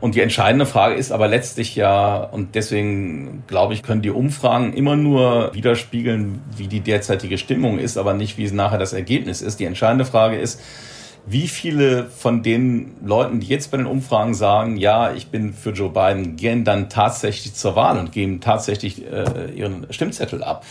Und 0.00 0.14
die 0.14 0.20
entscheidende 0.20 0.66
Frage 0.66 0.94
ist 0.94 1.10
aber 1.10 1.26
letztlich 1.26 1.74
ja, 1.74 2.16
und 2.16 2.54
deswegen 2.54 3.44
glaube 3.46 3.74
ich, 3.74 3.82
können 3.82 4.02
die 4.02 4.10
Umfragen 4.10 4.72
immer 4.74 4.96
nur 4.96 5.54
widerspiegeln, 5.54 6.42
wie 6.56 6.68
die 6.68 6.80
derzeitige 6.80 7.38
Stimmung 7.38 7.78
ist, 7.78 7.96
aber 7.96 8.14
nicht, 8.14 8.36
wie 8.36 8.50
nachher 8.50 8.78
das 8.78 8.92
Ergebnis 8.92 9.42
ist. 9.42 9.58
Die 9.58 9.64
entscheidende 9.64 10.04
Frage 10.04 10.36
ist, 10.36 10.60
wie 11.26 11.48
viele 11.48 12.04
von 12.04 12.42
den 12.44 12.94
Leuten, 13.04 13.40
die 13.40 13.48
jetzt 13.48 13.72
bei 13.72 13.76
den 13.76 13.86
Umfragen 13.86 14.32
sagen, 14.32 14.76
ja, 14.76 15.12
ich 15.12 15.26
bin 15.26 15.52
für 15.52 15.70
Joe 15.70 15.90
Biden, 15.90 16.36
gehen 16.36 16.64
dann 16.64 16.88
tatsächlich 16.88 17.54
zur 17.54 17.74
Wahl 17.74 17.98
und 17.98 18.12
geben 18.12 18.40
tatsächlich 18.40 19.02
äh, 19.10 19.50
ihren 19.54 19.86
Stimmzettel 19.90 20.44
ab? 20.44 20.64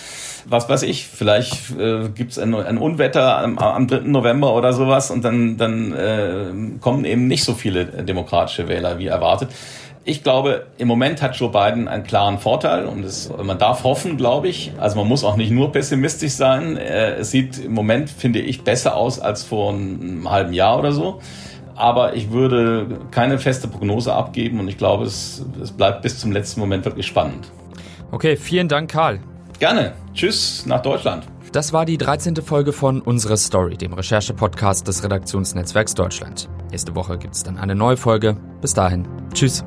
Was 0.45 0.69
weiß 0.69 0.83
ich, 0.83 1.07
vielleicht 1.07 1.77
äh, 1.77 2.07
gibt 2.07 2.31
es 2.31 2.39
ein, 2.39 2.55
ein, 2.55 2.77
Unwetter 2.77 3.39
am, 3.39 3.57
am 3.57 3.87
3. 3.87 4.01
November 4.01 4.55
oder 4.55 4.71
sowas 4.71 5.11
und 5.11 5.25
dann, 5.25 5.57
dann 5.57 5.91
äh, 5.91 6.79
kommen 6.79 7.03
eben 7.03 7.27
nicht 7.27 7.43
so 7.43 7.53
viele 7.53 7.85
demokratische 7.85 8.69
Wähler 8.69 8.97
wie 8.97 9.07
erwartet. 9.07 9.49
Ich 10.07 10.21
glaube, 10.21 10.67
im 10.77 10.87
Moment 10.87 11.23
hat 11.23 11.35
Joe 11.35 11.49
Biden 11.49 11.87
einen 11.87 12.03
klaren 12.03 12.37
Vorteil 12.37 12.85
und 12.85 13.03
es, 13.03 13.31
man 13.43 13.57
darf 13.57 13.83
hoffen, 13.83 14.17
glaube 14.17 14.47
ich. 14.47 14.71
Also 14.77 14.97
man 14.97 15.07
muss 15.07 15.23
auch 15.23 15.35
nicht 15.35 15.49
nur 15.49 15.71
pessimistisch 15.71 16.33
sein. 16.33 16.77
Äh, 16.77 17.15
es 17.15 17.31
sieht 17.31 17.57
im 17.57 17.73
Moment, 17.73 18.11
finde 18.11 18.39
ich, 18.39 18.63
besser 18.63 18.95
aus 18.95 19.19
als 19.19 19.43
vor 19.43 19.73
einem 19.73 20.29
halben 20.29 20.53
Jahr 20.53 20.77
oder 20.77 20.91
so. 20.91 21.21
Aber 21.73 22.15
ich 22.15 22.29
würde 22.29 22.99
keine 23.09 23.39
feste 23.39 23.67
Prognose 23.67 24.13
abgeben 24.13 24.59
und 24.59 24.67
ich 24.67 24.77
glaube, 24.77 25.05
es, 25.05 25.43
es 25.61 25.71
bleibt 25.71 26.03
bis 26.03 26.19
zum 26.19 26.31
letzten 26.31 26.59
Moment 26.59 26.85
wirklich 26.85 27.07
spannend. 27.07 27.51
Okay, 28.11 28.37
vielen 28.37 28.67
Dank, 28.67 28.91
Karl. 28.91 29.19
Gerne. 29.57 29.93
Tschüss 30.13 30.67
nach 30.67 30.83
Deutschland. 30.83 31.25
Das 31.51 31.73
war 31.73 31.85
die 31.85 31.97
13. 31.97 32.35
Folge 32.37 32.73
von 32.73 33.01
Unsere 33.01 33.37
Story, 33.37 33.75
dem 33.75 33.93
Recherche-Podcast 33.93 34.87
des 34.87 35.03
Redaktionsnetzwerks 35.03 35.95
Deutschland. 35.95 36.47
Nächste 36.69 36.93
Woche 36.95 37.17
gibt 37.17 37.33
es 37.33 37.41
dann 37.41 37.57
eine 37.57 37.73
neue 37.73 37.97
Folge. 37.97 38.37
Bis 38.61 38.73
dahin. 38.73 39.07
Tschüss. 39.33 39.65